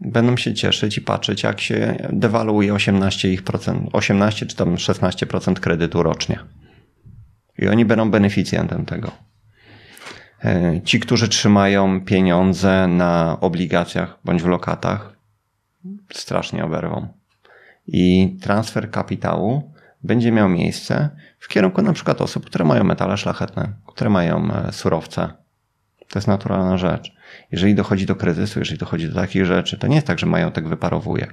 będą 0.00 0.36
się 0.36 0.54
cieszyć 0.54 0.98
i 0.98 1.00
patrzeć, 1.00 1.42
jak 1.42 1.60
się 1.60 2.08
dewaluuje 2.12 2.74
18, 2.74 3.32
ich 3.32 3.42
procent, 3.42 3.88
18 3.92 4.46
czy 4.46 4.56
tam 4.56 4.74
16% 4.74 5.54
kredytu 5.54 6.02
rocznie. 6.02 6.38
I 7.58 7.68
oni 7.68 7.84
będą 7.84 8.10
beneficjentem 8.10 8.84
tego. 8.84 9.10
E, 10.44 10.80
ci, 10.84 11.00
którzy 11.00 11.28
trzymają 11.28 12.04
pieniądze 12.04 12.86
na 12.86 13.40
obligacjach 13.40 14.18
bądź 14.24 14.42
w 14.42 14.46
lokatach, 14.46 15.16
strasznie 16.12 16.64
oberwą. 16.64 17.08
I 17.86 18.36
transfer 18.42 18.90
kapitału 18.90 19.72
będzie 20.02 20.32
miał 20.32 20.48
miejsce 20.48 21.10
w 21.38 21.48
kierunku 21.48 21.82
na 21.82 21.92
przykład 21.92 22.20
osób, 22.20 22.46
które 22.46 22.64
mają 22.64 22.84
metale 22.84 23.16
szlachetne, 23.16 23.72
które 23.86 24.10
mają 24.10 24.50
e, 24.52 24.72
surowce. 24.72 25.32
To 26.08 26.18
jest 26.18 26.28
naturalna 26.28 26.78
rzecz. 26.78 27.12
Jeżeli 27.52 27.74
dochodzi 27.74 28.06
do 28.06 28.16
kryzysu, 28.16 28.58
jeżeli 28.58 28.78
dochodzi 28.78 29.08
do 29.08 29.14
takich 29.14 29.46
rzeczy, 29.46 29.78
to 29.78 29.86
nie 29.86 29.94
jest 29.94 30.06
tak, 30.06 30.18
że 30.18 30.26
majątek 30.26 30.68
wyparowuje. 30.68 31.26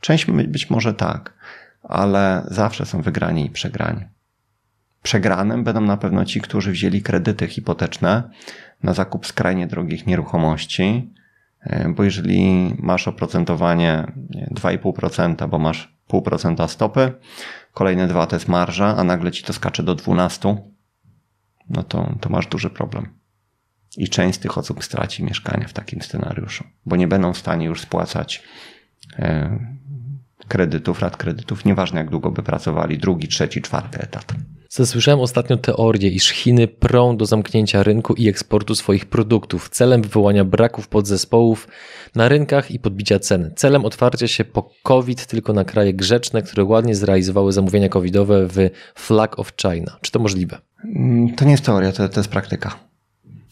Część 0.00 0.26
być 0.26 0.70
może 0.70 0.94
tak, 0.94 1.34
ale 1.82 2.44
zawsze 2.48 2.86
są 2.86 3.02
wygrani 3.02 3.46
i 3.46 3.50
przegrani. 3.50 4.04
Przegranym 5.04 5.64
będą 5.64 5.80
na 5.80 5.96
pewno 5.96 6.24
ci, 6.24 6.40
którzy 6.40 6.72
wzięli 6.72 7.02
kredyty 7.02 7.46
hipoteczne 7.48 8.30
na 8.82 8.94
zakup 8.94 9.26
skrajnie 9.26 9.66
drogich 9.66 10.06
nieruchomości, 10.06 11.12
e, 11.60 11.88
bo 11.88 12.04
jeżeli 12.04 12.74
masz 12.78 13.08
oprocentowanie 13.08 14.12
2,5%, 14.50 15.48
bo 15.48 15.58
masz 15.58 15.94
0,5% 16.10 16.68
stopy, 16.68 17.12
kolejne 17.72 18.06
2 18.06 18.26
to 18.26 18.36
jest 18.36 18.48
marża, 18.48 18.96
a 18.96 19.04
nagle 19.04 19.32
ci 19.32 19.42
to 19.42 19.52
skacze 19.52 19.82
do 19.82 19.94
12, 19.94 20.56
no 21.70 21.82
to, 21.82 22.14
to 22.20 22.28
masz 22.28 22.46
duży 22.46 22.70
problem. 22.70 23.08
I 23.96 24.08
część 24.08 24.38
z 24.38 24.40
tych 24.40 24.58
osób 24.58 24.84
straci 24.84 25.24
mieszkanie 25.24 25.68
w 25.68 25.72
takim 25.72 26.02
scenariuszu, 26.02 26.64
bo 26.86 26.96
nie 26.96 27.08
będą 27.08 27.32
w 27.32 27.38
stanie 27.38 27.66
już 27.66 27.80
spłacać 27.80 28.42
e, 29.18 29.58
kredytów, 30.48 31.00
rat 31.00 31.16
kredytów, 31.16 31.64
nieważne 31.64 32.00
jak 32.00 32.10
długo 32.10 32.30
by 32.30 32.42
pracowali, 32.42 32.98
drugi, 32.98 33.28
trzeci, 33.28 33.62
czwarty 33.62 33.98
etat. 33.98 34.34
Zasłyszałem 34.76 35.20
ostatnio 35.20 35.56
teorię, 35.56 36.08
iż 36.08 36.30
Chiny 36.30 36.68
prą 36.68 37.16
do 37.16 37.26
zamknięcia 37.26 37.82
rynku 37.82 38.14
i 38.14 38.28
eksportu 38.28 38.74
swoich 38.74 39.06
produktów 39.06 39.68
celem 39.68 40.02
wywołania 40.02 40.44
braków 40.44 40.88
podzespołów 40.88 41.68
na 42.14 42.28
rynkach 42.28 42.70
i 42.70 42.78
podbicia 42.78 43.18
cen. 43.18 43.52
Celem 43.56 43.84
otwarcia 43.84 44.28
się 44.28 44.44
po 44.44 44.70
COVID 44.82 45.26
tylko 45.26 45.52
na 45.52 45.64
kraje 45.64 45.94
grzeczne, 45.94 46.42
które 46.42 46.64
ładnie 46.64 46.94
zrealizowały 46.94 47.52
zamówienia 47.52 47.88
covidowe 47.88 48.46
w 48.48 48.70
Flag 48.94 49.38
of 49.38 49.52
China. 49.62 49.96
Czy 50.00 50.12
to 50.12 50.18
możliwe? 50.18 50.58
Mm, 50.84 51.34
to 51.34 51.44
nie 51.44 51.50
jest 51.50 51.64
teoria, 51.64 51.92
to, 51.92 52.08
to 52.08 52.20
jest 52.20 52.30
praktyka. 52.30 52.74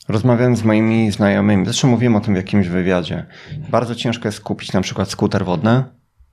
Rozmawiałem 0.08 0.56
z 0.56 0.64
moimi 0.64 1.10
znajomymi, 1.10 1.64
zresztą 1.64 1.88
mówiłem 1.88 2.16
o 2.16 2.20
tym 2.20 2.34
w 2.34 2.36
jakimś 2.36 2.68
wywiadzie. 2.68 3.26
Bardzo 3.70 3.94
ciężko 3.94 4.28
jest 4.28 4.40
kupić 4.40 4.72
na 4.72 4.80
przykład 4.80 5.10
skuter 5.10 5.44
wodny 5.44 5.84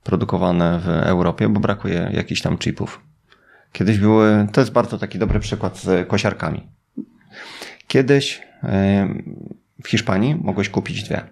produkowane 0.02 0.80
w 0.84 0.88
Europie, 0.88 1.48
bo 1.48 1.60
brakuje 1.60 2.10
jakichś 2.14 2.40
tam 2.42 2.58
chipów. 2.58 3.09
Kiedyś 3.72 3.98
były, 3.98 4.46
to 4.52 4.60
jest 4.60 4.72
bardzo 4.72 4.98
taki 4.98 5.18
dobry 5.18 5.40
przykład 5.40 5.78
z 5.78 6.08
kosiarkami. 6.08 6.68
Kiedyś 7.86 8.42
w 9.84 9.88
Hiszpanii 9.88 10.34
mogłeś 10.34 10.68
kupić 10.68 11.02
dwie. 11.02 11.22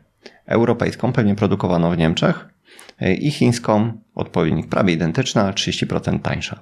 Europejską, 0.46 1.12
pewnie 1.12 1.35
produkowaną 1.35 1.90
w 1.90 1.98
Niemczech 1.98 2.48
e, 3.01 3.14
i 3.14 3.31
chińską, 3.31 3.92
odpowiednik 4.14 4.68
prawie 4.68 4.94
identyczna, 4.94 5.53
30% 5.53 6.20
tańsza. 6.20 6.61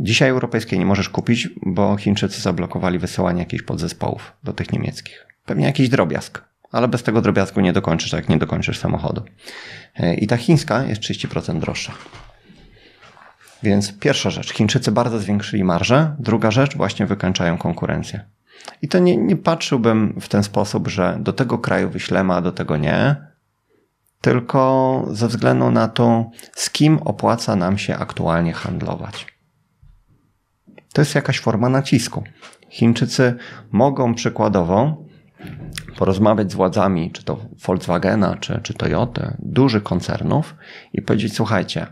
Dzisiaj 0.00 0.30
europejskiej 0.30 0.78
nie 0.78 0.86
możesz 0.86 1.08
kupić, 1.08 1.48
bo 1.66 1.96
Chińczycy 1.96 2.40
zablokowali 2.40 2.98
wysyłanie 2.98 3.40
jakichś 3.40 3.62
podzespołów 3.62 4.32
do 4.44 4.52
tych 4.52 4.72
niemieckich. 4.72 5.26
Pewnie 5.44 5.66
jakiś 5.66 5.88
drobiazg, 5.88 6.44
ale 6.72 6.88
bez 6.88 7.02
tego 7.02 7.20
drobiazgu 7.20 7.60
nie 7.60 7.72
dokończysz, 7.72 8.12
jak 8.12 8.28
nie 8.28 8.38
dokończysz 8.38 8.78
samochodu. 8.78 9.22
E, 9.96 10.14
I 10.14 10.26
ta 10.26 10.36
chińska 10.36 10.84
jest 10.84 11.00
30% 11.00 11.58
droższa. 11.58 11.92
Więc 13.62 13.98
pierwsza 13.98 14.30
rzecz, 14.30 14.52
Chińczycy 14.52 14.92
bardzo 14.92 15.18
zwiększyli 15.18 15.64
marżę. 15.64 16.16
Druga 16.18 16.50
rzecz, 16.50 16.76
właśnie 16.76 17.06
wykańczają 17.06 17.58
konkurencję. 17.58 18.24
I 18.82 18.88
to 18.88 18.98
nie, 18.98 19.16
nie 19.16 19.36
patrzyłbym 19.36 20.20
w 20.20 20.28
ten 20.28 20.42
sposób, 20.42 20.88
że 20.88 21.18
do 21.20 21.32
tego 21.32 21.58
kraju 21.58 21.90
wyślemy, 21.90 22.34
a 22.34 22.40
do 22.40 22.52
tego 22.52 22.76
nie, 22.76 23.16
tylko 24.20 25.04
ze 25.10 25.28
względu 25.28 25.70
na 25.70 25.88
to, 25.88 26.30
z 26.52 26.70
kim 26.70 26.98
opłaca 26.98 27.56
nam 27.56 27.78
się 27.78 27.96
aktualnie 27.96 28.52
handlować. 28.52 29.26
To 30.92 31.00
jest 31.00 31.14
jakaś 31.14 31.40
forma 31.40 31.68
nacisku. 31.68 32.24
Chińczycy 32.70 33.34
mogą 33.72 34.14
przykładowo 34.14 35.04
porozmawiać 35.98 36.52
z 36.52 36.54
władzami, 36.54 37.10
czy 37.10 37.24
to 37.24 37.38
Volkswagena, 37.66 38.36
czy, 38.36 38.60
czy 38.62 38.74
Toyota, 38.74 39.36
dużych 39.38 39.82
koncernów 39.82 40.54
i 40.92 41.02
powiedzieć: 41.02 41.34
Słuchajcie, 41.34 41.86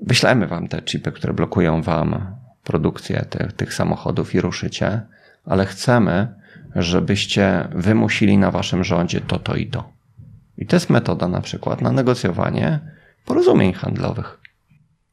wyślemy 0.00 0.46
wam 0.46 0.68
te 0.68 0.82
chipy, 0.82 1.12
które 1.12 1.32
blokują 1.32 1.82
wam 1.82 2.36
produkcję 2.64 3.24
tych, 3.30 3.52
tych 3.52 3.74
samochodów 3.74 4.34
i 4.34 4.40
ruszycie, 4.40 5.00
ale 5.44 5.66
chcemy, 5.66 6.34
żebyście 6.76 7.68
wymusili 7.74 8.38
na 8.38 8.50
waszym 8.50 8.84
rządzie 8.84 9.20
to, 9.20 9.38
to 9.38 9.56
i 9.56 9.66
to. 9.66 9.92
I 10.58 10.66
to 10.66 10.76
jest 10.76 10.90
metoda 10.90 11.28
na 11.28 11.40
przykład 11.40 11.80
na 11.80 11.92
negocjowanie 11.92 12.78
porozumień 13.24 13.72
handlowych. 13.72 14.40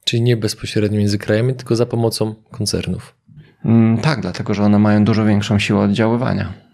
Czyli 0.04 0.22
nie 0.22 0.38
bezpośrednio 0.38 1.00
między 1.00 1.18
krajami, 1.18 1.56
tylko 1.56 1.76
za 1.76 1.86
pomocą 1.86 2.36
koncernów. 2.52 3.16
Mm, 3.66 3.98
tak, 3.98 4.22
dlatego 4.22 4.54
że 4.54 4.64
one 4.64 4.80
mają 4.80 5.06
dużo 5.06 5.26
większą 5.26 5.60
siłę 5.60 5.80
oddziaływania. 5.80 6.65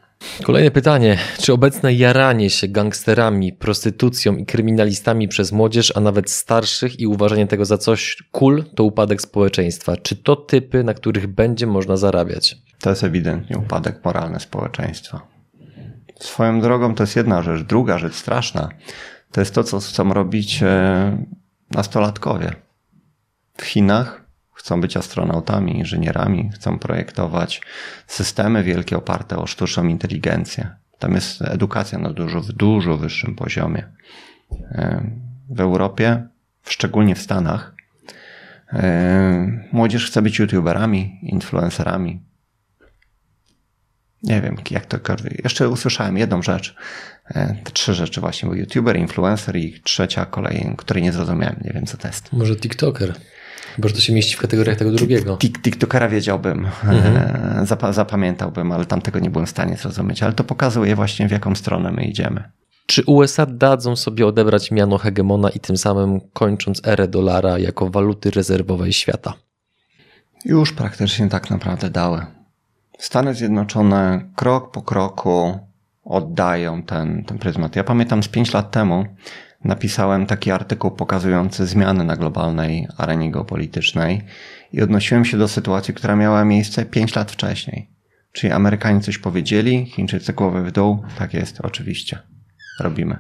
Kolejne 0.43 0.71
pytanie. 0.71 1.17
Czy 1.39 1.53
obecne 1.53 1.93
jaranie 1.93 2.49
się 2.49 2.67
gangsterami, 2.67 3.53
prostytucją 3.53 4.35
i 4.35 4.45
kryminalistami 4.45 5.27
przez 5.27 5.51
młodzież, 5.51 5.93
a 5.95 5.99
nawet 5.99 6.31
starszych 6.31 6.99
i 6.99 7.07
uważanie 7.07 7.47
tego 7.47 7.65
za 7.65 7.77
coś 7.77 8.17
cool, 8.31 8.63
to 8.75 8.83
upadek 8.83 9.21
społeczeństwa? 9.21 9.97
Czy 9.97 10.15
to 10.15 10.35
typy, 10.35 10.83
na 10.83 10.93
których 10.93 11.27
będzie 11.27 11.67
można 11.67 11.97
zarabiać? 11.97 12.57
To 12.79 12.89
jest 12.89 13.03
ewidentnie 13.03 13.57
upadek 13.57 14.05
moralny 14.05 14.39
społeczeństwa. 14.39 15.27
Swoją 16.19 16.61
drogą 16.61 16.95
to 16.95 17.03
jest 17.03 17.15
jedna 17.15 17.41
rzecz. 17.41 17.61
Druga 17.61 17.97
rzecz 17.97 18.15
straszna 18.15 18.69
to 19.31 19.41
jest 19.41 19.55
to, 19.55 19.63
co 19.63 19.79
chcą 19.79 20.13
robić 20.13 20.63
e, 20.63 21.25
nastolatkowie. 21.71 22.51
W 23.57 23.63
Chinach 23.63 24.20
chcą 24.61 24.81
być 24.81 24.97
astronautami, 24.97 25.77
inżynierami, 25.77 26.49
chcą 26.53 26.79
projektować 26.79 27.61
systemy 28.07 28.63
wielkie 28.63 28.97
oparte 28.97 29.37
o 29.37 29.47
sztuczną 29.47 29.87
inteligencję. 29.87 30.69
Tam 30.99 31.13
jest 31.13 31.41
edukacja 31.41 31.99
na 31.99 32.13
dużo, 32.13 32.41
w 32.41 32.51
dużo 32.51 32.97
wyższym 32.97 33.35
poziomie. 33.35 33.87
W 35.49 35.59
Europie, 35.59 36.27
szczególnie 36.63 37.15
w 37.15 37.21
Stanach, 37.21 37.75
młodzież 39.71 40.07
chce 40.07 40.21
być 40.21 40.39
youtuberami, 40.39 41.19
influencerami. 41.21 42.23
Nie 44.23 44.41
wiem, 44.41 44.57
jak 44.71 44.85
to 44.85 44.97
Jeszcze 45.43 45.69
usłyszałem 45.69 46.17
jedną 46.17 46.41
rzecz. 46.41 46.75
Te 47.63 47.71
trzy 47.73 47.93
rzeczy 47.93 48.21
właśnie, 48.21 48.49
bo 48.49 48.55
youtuber, 48.55 48.97
influencer 48.97 49.55
i 49.55 49.81
trzecia 49.83 50.25
kolej, 50.25 50.73
której 50.77 51.03
nie 51.03 51.11
zrozumiałem. 51.11 51.55
Nie 51.63 51.71
wiem, 51.73 51.85
co 51.85 51.97
to 51.97 52.07
jest. 52.07 52.33
Może 52.33 52.55
TikToker. 52.55 53.15
Bo 53.77 53.89
to 53.89 53.99
się 53.99 54.13
mieści 54.13 54.35
w 54.35 54.39
kategoriach 54.39 54.77
tego 54.77 54.91
drugiego. 54.91 55.37
TikTokera 55.37 56.09
wiedziałbym, 56.09 56.65
mhm. 56.65 57.17
E, 57.17 57.65
zap 57.65 57.83
zapamiętałbym, 57.91 58.71
ale 58.71 58.85
tam 58.85 59.01
tego 59.01 59.19
nie 59.19 59.29
byłem 59.29 59.45
w 59.45 59.49
stanie 59.49 59.77
zrozumieć. 59.77 60.23
Ale 60.23 60.33
to 60.33 60.43
pokazuje 60.43 60.95
właśnie 60.95 61.27
w 61.27 61.31
jaką 61.31 61.55
stronę 61.55 61.91
my 61.91 62.03
idziemy. 62.03 62.43
Czy 62.85 63.03
USA 63.05 63.45
dadzą 63.45 63.95
sobie 63.95 64.27
odebrać 64.27 64.71
miano 64.71 64.97
hegemona 64.97 65.49
i 65.49 65.59
tym 65.59 65.77
samym 65.77 66.21
kończąc 66.33 66.87
erę 66.87 67.07
dolara 67.07 67.59
jako 67.59 67.89
waluty 67.89 68.31
rezerwowej 68.31 68.93
świata? 68.93 69.33
Już 70.45 70.73
praktycznie 70.73 71.29
tak 71.29 71.49
naprawdę 71.49 71.89
dały. 71.89 72.25
Stany 72.99 73.33
Zjednoczone 73.33 74.29
krok 74.35 74.71
po 74.71 74.81
kroku 74.81 75.59
oddają 76.03 76.83
ten, 76.83 77.23
ten 77.23 77.37
pryzmat. 77.37 77.75
Ja 77.75 77.83
pamiętam 77.83 78.23
z 78.23 78.27
5 78.27 78.53
lat 78.53 78.71
temu 78.71 79.05
napisałem 79.63 80.25
taki 80.25 80.51
artykuł 80.51 80.91
pokazujący 80.91 81.65
zmiany 81.65 82.03
na 82.03 82.15
globalnej 82.15 82.87
arenie 82.97 83.31
geopolitycznej 83.31 84.21
i 84.73 84.81
odnosiłem 84.81 85.25
się 85.25 85.37
do 85.37 85.47
sytuacji, 85.47 85.93
która 85.93 86.15
miała 86.15 86.45
miejsce 86.45 86.85
5 86.85 87.15
lat 87.15 87.31
wcześniej. 87.31 87.89
Czyli 88.31 88.53
Amerykanie 88.53 89.01
coś 89.01 89.17
powiedzieli, 89.17 89.85
Chińczycy 89.85 90.33
głowy 90.33 90.63
w 90.63 90.71
dół. 90.71 91.03
Tak 91.17 91.33
jest, 91.33 91.61
oczywiście. 91.61 92.19
Robimy. 92.79 93.17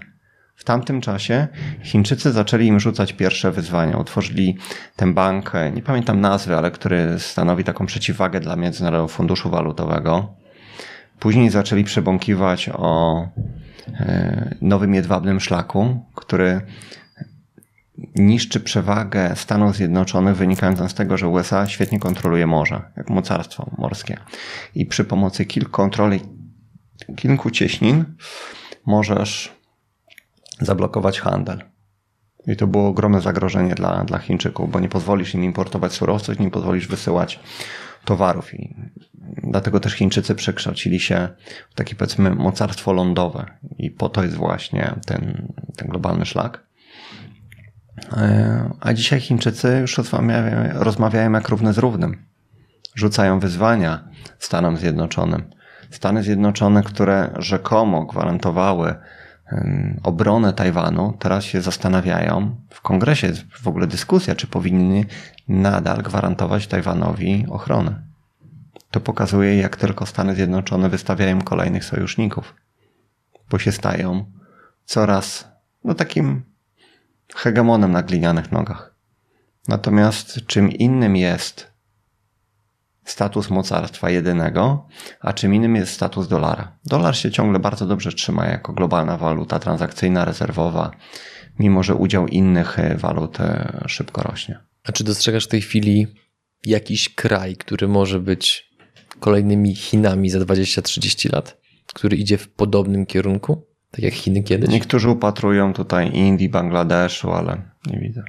W 0.55 0.63
tamtym 0.63 1.01
czasie 1.01 1.47
Chińczycy 1.83 2.31
zaczęli 2.31 2.67
im 2.67 2.79
rzucać 2.79 3.13
pierwsze 3.13 3.51
wyzwania. 3.51 3.97
Utworzyli 3.97 4.57
ten 4.95 5.13
bank, 5.13 5.51
nie 5.73 5.81
pamiętam 5.81 6.21
nazwy, 6.21 6.57
ale 6.57 6.71
który 6.71 7.19
stanowi 7.19 7.63
taką 7.63 7.85
przeciwwagę 7.85 8.39
dla 8.39 8.55
Międzynarodowego 8.55 9.07
Funduszu 9.07 9.49
Walutowego. 9.49 10.33
Później 11.19 11.49
zaczęli 11.49 11.83
przebąkiwać 11.83 12.69
o 12.73 13.27
nowym 14.61 14.93
jedwabnym 14.93 15.39
szlaku, 15.39 16.05
który 16.15 16.61
niszczy 18.15 18.59
przewagę 18.59 19.35
Stanów 19.35 19.75
Zjednoczonych 19.75 20.35
wynikającą 20.35 20.89
z 20.89 20.93
tego, 20.93 21.17
że 21.17 21.27
USA 21.27 21.67
świetnie 21.67 21.99
kontroluje 21.99 22.47
morze, 22.47 22.81
jak 22.97 23.09
mocarstwo 23.09 23.71
morskie. 23.77 24.17
I 24.75 24.85
przy 24.85 25.05
pomocy 25.05 25.45
kilku 25.45 25.71
kontroli 25.71 26.19
kilku 27.15 27.51
cieśnin 27.51 28.05
możesz 28.85 29.55
zablokować 30.59 31.19
handel. 31.19 31.63
I 32.47 32.55
to 32.55 32.67
było 32.67 32.87
ogromne 32.87 33.21
zagrożenie 33.21 33.75
dla, 33.75 34.03
dla 34.03 34.17
Chińczyków, 34.17 34.71
bo 34.71 34.79
nie 34.79 34.89
pozwolisz 34.89 35.33
im 35.35 35.43
importować 35.43 35.93
surowców, 35.93 36.39
nie 36.39 36.51
pozwolisz 36.51 36.87
wysyłać 36.87 37.39
towarów. 38.05 38.53
I 38.53 38.75
dlatego 39.43 39.79
też 39.79 39.93
Chińczycy 39.93 40.35
przekształcili 40.35 40.99
się 40.99 41.29
w 41.69 41.73
takie 41.75 41.95
powiedzmy 41.95 42.35
mocarstwo 42.35 42.93
lądowe. 42.93 43.45
I 43.77 43.91
po 43.91 44.09
to 44.09 44.23
jest 44.23 44.35
właśnie 44.35 44.95
ten, 45.05 45.53
ten 45.77 45.87
globalny 45.87 46.25
szlak. 46.25 46.63
E, 48.17 48.69
a 48.79 48.93
dzisiaj 48.93 49.19
Chińczycy 49.19 49.77
już 49.81 49.97
rozmawiają, 49.97 50.69
rozmawiają 50.73 51.31
jak 51.31 51.49
równy 51.49 51.73
z 51.73 51.77
równym. 51.77 52.25
Rzucają 52.95 53.39
wyzwania 53.39 54.09
Stanom 54.39 54.77
Zjednoczonym. 54.77 55.49
Stany 55.89 56.23
Zjednoczone, 56.23 56.83
które 56.83 57.33
rzekomo 57.37 58.05
gwarantowały 58.05 58.95
obronę 60.03 60.53
Tajwanu, 60.53 61.17
teraz 61.19 61.43
się 61.43 61.61
zastanawiają, 61.61 62.55
w 62.69 62.81
kongresie 62.81 63.27
jest 63.27 63.43
w 63.51 63.67
ogóle 63.67 63.87
dyskusja, 63.87 64.35
czy 64.35 64.47
powinny 64.47 65.05
nadal 65.51 66.01
gwarantować 66.01 66.67
Tajwanowi 66.67 67.45
ochronę. 67.49 68.01
To 68.91 68.99
pokazuje, 68.99 69.57
jak 69.57 69.75
tylko 69.75 70.05
Stany 70.05 70.35
Zjednoczone 70.35 70.89
wystawiają 70.89 71.41
kolejnych 71.41 71.85
sojuszników, 71.85 72.55
bo 73.49 73.59
się 73.59 73.71
stają 73.71 74.25
coraz 74.85 75.47
no, 75.83 75.93
takim 75.93 76.41
hegemonem 77.35 77.91
na 77.91 78.03
glinianych 78.03 78.51
nogach. 78.51 78.95
Natomiast 79.67 80.45
czym 80.47 80.71
innym 80.71 81.15
jest 81.15 81.71
status 83.03 83.49
mocarstwa 83.49 84.09
jedynego, 84.09 84.87
a 85.19 85.33
czym 85.33 85.53
innym 85.53 85.75
jest 85.75 85.93
status 85.93 86.27
dolara. 86.27 86.77
Dolar 86.85 87.15
się 87.15 87.31
ciągle 87.31 87.59
bardzo 87.59 87.85
dobrze 87.85 88.11
trzyma 88.11 88.45
jako 88.45 88.73
globalna 88.73 89.17
waluta 89.17 89.59
transakcyjna, 89.59 90.25
rezerwowa, 90.25 90.91
mimo 91.59 91.83
że 91.83 91.95
udział 91.95 92.27
innych 92.27 92.79
e, 92.79 92.97
walut 92.97 93.39
e, 93.39 93.83
szybko 93.87 94.23
rośnie. 94.23 94.70
A 94.83 94.91
czy 94.91 95.03
dostrzegasz 95.03 95.45
w 95.45 95.47
tej 95.49 95.61
chwili 95.61 96.07
jakiś 96.65 97.09
kraj, 97.09 97.55
który 97.55 97.87
może 97.87 98.19
być 98.19 98.71
kolejnymi 99.19 99.75
Chinami 99.75 100.29
za 100.29 100.39
20-30 100.39 101.33
lat, 101.33 101.57
który 101.93 102.17
idzie 102.17 102.37
w 102.37 102.49
podobnym 102.49 103.05
kierunku, 103.05 103.67
tak 103.91 104.03
jak 104.03 104.13
Chiny 104.13 104.43
kiedyś? 104.43 104.69
Niektórzy 104.69 105.09
upatrują 105.09 105.73
tutaj 105.73 106.15
Indii, 106.15 106.49
Bangladeszu, 106.49 107.31
ale 107.31 107.61
nie 107.85 107.99
widzę. 107.99 108.23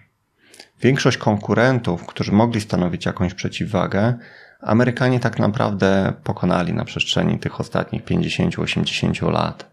Większość 0.80 1.16
konkurentów, 1.16 2.06
którzy 2.06 2.32
mogli 2.32 2.60
stanowić 2.60 3.06
jakąś 3.06 3.34
przeciwwagę, 3.34 4.18
Amerykanie 4.62 5.20
tak 5.20 5.38
naprawdę 5.38 6.12
pokonali 6.24 6.72
na 6.72 6.84
przestrzeni 6.84 7.38
tych 7.38 7.60
ostatnich 7.60 8.04
50-80 8.04 9.32
lat. 9.32 9.72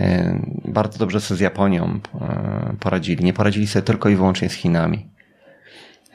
E, 0.00 0.40
bardzo 0.64 0.98
dobrze 0.98 1.20
sobie 1.20 1.38
z 1.38 1.40
Japonią 1.40 2.00
e, 2.20 2.76
poradzili. 2.80 3.24
Nie 3.24 3.32
poradzili 3.32 3.66
sobie 3.66 3.82
tylko 3.82 4.08
i 4.08 4.16
wyłącznie 4.16 4.48
z 4.48 4.52
Chinami. 4.52 5.09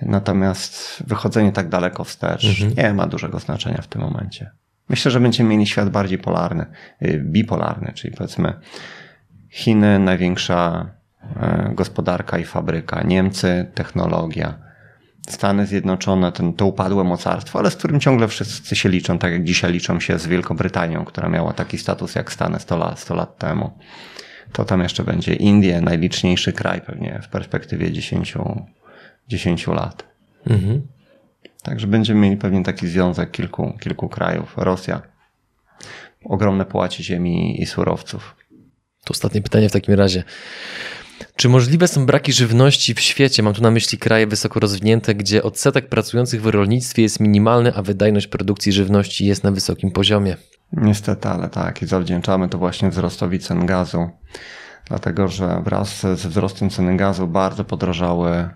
Natomiast 0.01 1.03
wychodzenie 1.07 1.51
tak 1.51 1.69
daleko 1.69 2.03
wstecz 2.03 2.45
mhm. 2.45 2.73
nie 2.77 2.93
ma 2.93 3.07
dużego 3.07 3.39
znaczenia 3.39 3.81
w 3.81 3.87
tym 3.87 4.01
momencie. 4.01 4.51
Myślę, 4.89 5.11
że 5.11 5.19
będziemy 5.19 5.49
mieli 5.49 5.67
świat 5.67 5.89
bardziej 5.89 6.17
polarny, 6.17 6.65
y, 7.01 7.23
bipolarny, 7.25 7.91
czyli 7.95 8.13
powiedzmy 8.13 8.53
Chiny, 9.55 9.99
największa 9.99 10.89
e, 11.35 11.71
gospodarka 11.73 12.37
i 12.37 12.43
fabryka, 12.43 13.03
Niemcy, 13.03 13.71
technologia, 13.73 14.57
Stany 15.29 15.65
Zjednoczone, 15.65 16.31
ten, 16.31 16.53
to 16.53 16.65
upadłe 16.65 17.03
mocarstwo, 17.03 17.59
ale 17.59 17.71
z 17.71 17.75
którym 17.75 17.99
ciągle 17.99 18.27
wszyscy 18.27 18.75
się 18.75 18.89
liczą, 18.89 19.17
tak 19.17 19.31
jak 19.31 19.43
dzisiaj 19.43 19.71
liczą 19.71 19.99
się 19.99 20.19
z 20.19 20.27
Wielkobrytanią, 20.27 21.05
która 21.05 21.29
miała 21.29 21.53
taki 21.53 21.77
status 21.77 22.15
jak 22.15 22.31
Stany 22.33 22.59
100 22.59 22.77
lat, 22.77 22.99
100 22.99 23.15
lat 23.15 23.37
temu. 23.37 23.71
To 24.51 24.65
tam 24.65 24.81
jeszcze 24.81 25.03
będzie 25.03 25.33
Indie, 25.33 25.81
najliczniejszy 25.81 26.53
kraj 26.53 26.81
pewnie 26.81 27.19
w 27.23 27.29
perspektywie 27.29 27.91
10, 27.91 28.35
10 29.27 29.67
lat. 29.67 30.05
Mhm. 30.47 30.87
Także 31.63 31.87
będziemy 31.87 32.19
mieli 32.19 32.37
pewnie 32.37 32.63
taki 32.63 32.87
związek 32.87 33.31
kilku, 33.31 33.77
kilku 33.81 34.09
krajów. 34.09 34.53
Rosja, 34.57 35.01
ogromne 36.25 36.65
połacie 36.65 37.03
ziemi 37.03 37.61
i 37.61 37.65
surowców. 37.65 38.35
To 39.05 39.11
ostatnie 39.11 39.41
pytanie 39.41 39.69
w 39.69 39.71
takim 39.71 39.93
razie. 39.93 40.23
Czy 41.35 41.49
możliwe 41.49 41.87
są 41.87 42.05
braki 42.05 42.33
żywności 42.33 42.93
w 42.93 42.99
świecie? 42.99 43.43
Mam 43.43 43.53
tu 43.53 43.61
na 43.61 43.71
myśli 43.71 43.97
kraje 43.97 44.27
wysoko 44.27 44.59
rozwinięte, 44.59 45.15
gdzie 45.15 45.43
odsetek 45.43 45.89
pracujących 45.89 46.41
w 46.41 46.45
rolnictwie 46.45 47.01
jest 47.01 47.19
minimalny, 47.19 47.73
a 47.75 47.81
wydajność 47.81 48.27
produkcji 48.27 48.71
żywności 48.71 49.25
jest 49.25 49.43
na 49.43 49.51
wysokim 49.51 49.91
poziomie. 49.91 50.37
Niestety, 50.71 51.27
ale 51.27 51.49
tak. 51.49 51.81
I 51.81 51.85
zawdzięczamy 51.85 52.49
to 52.49 52.57
właśnie 52.57 52.89
wzrostowi 52.89 53.39
cen 53.39 53.65
gazu. 53.65 54.09
Dlatego, 54.87 55.27
że 55.27 55.61
wraz 55.65 56.01
ze 56.01 56.29
wzrostem 56.29 56.69
ceny 56.69 56.97
gazu 56.97 57.27
bardzo 57.27 57.65
podrożały 57.65 58.49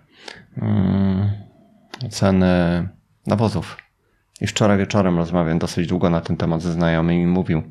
ceny 2.09 2.87
nawozów. 3.27 3.77
I 4.41 4.47
wczoraj 4.47 4.77
wieczorem 4.77 5.17
rozmawiam 5.17 5.59
dosyć 5.59 5.87
długo 5.87 6.09
na 6.09 6.21
ten 6.21 6.37
temat 6.37 6.61
ze 6.61 6.71
znajomymi 6.71 7.23
i 7.23 7.27
mówił, 7.27 7.63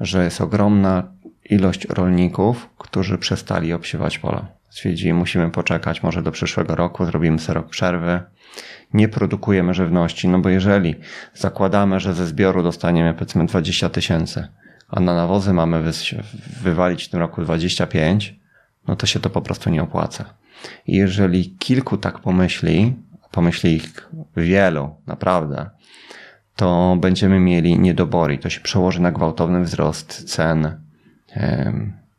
że 0.00 0.24
jest 0.24 0.40
ogromna 0.40 1.12
ilość 1.50 1.86
rolników, 1.88 2.70
którzy 2.78 3.18
przestali 3.18 3.72
obsiewać 3.72 4.18
pola. 4.18 4.46
Stwierdzili, 4.70 5.12
musimy 5.12 5.50
poczekać 5.50 6.02
może 6.02 6.22
do 6.22 6.32
przyszłego 6.32 6.74
roku, 6.74 7.04
zrobimy 7.04 7.38
sobie 7.38 7.54
rok 7.54 7.68
przerwy. 7.68 8.20
Nie 8.94 9.08
produkujemy 9.08 9.74
żywności, 9.74 10.28
no 10.28 10.38
bo 10.38 10.48
jeżeli 10.48 10.94
zakładamy, 11.34 12.00
że 12.00 12.14
ze 12.14 12.26
zbioru 12.26 12.62
dostaniemy 12.62 13.14
powiedzmy 13.14 13.46
20 13.46 13.88
tysięcy, 13.88 14.48
a 14.88 15.00
na 15.00 15.14
nawozy 15.14 15.52
mamy 15.52 15.92
wywalić 16.62 17.04
w 17.04 17.08
tym 17.08 17.20
roku 17.20 17.42
25, 17.42 18.43
no 18.88 18.96
to 18.96 19.06
się 19.06 19.20
to 19.20 19.30
po 19.30 19.42
prostu 19.42 19.70
nie 19.70 19.82
opłaca. 19.82 20.24
I 20.86 20.96
jeżeli 20.96 21.50
kilku 21.50 21.96
tak 21.96 22.18
pomyśli, 22.18 22.96
pomyśli 23.30 23.74
ich 23.74 24.10
wielu, 24.36 24.94
naprawdę, 25.06 25.70
to 26.56 26.96
będziemy 27.00 27.40
mieli 27.40 27.78
niedobory. 27.78 28.38
To 28.38 28.50
się 28.50 28.60
przełoży 28.60 29.02
na 29.02 29.12
gwałtowny 29.12 29.60
wzrost 29.64 30.30
cen 30.30 30.80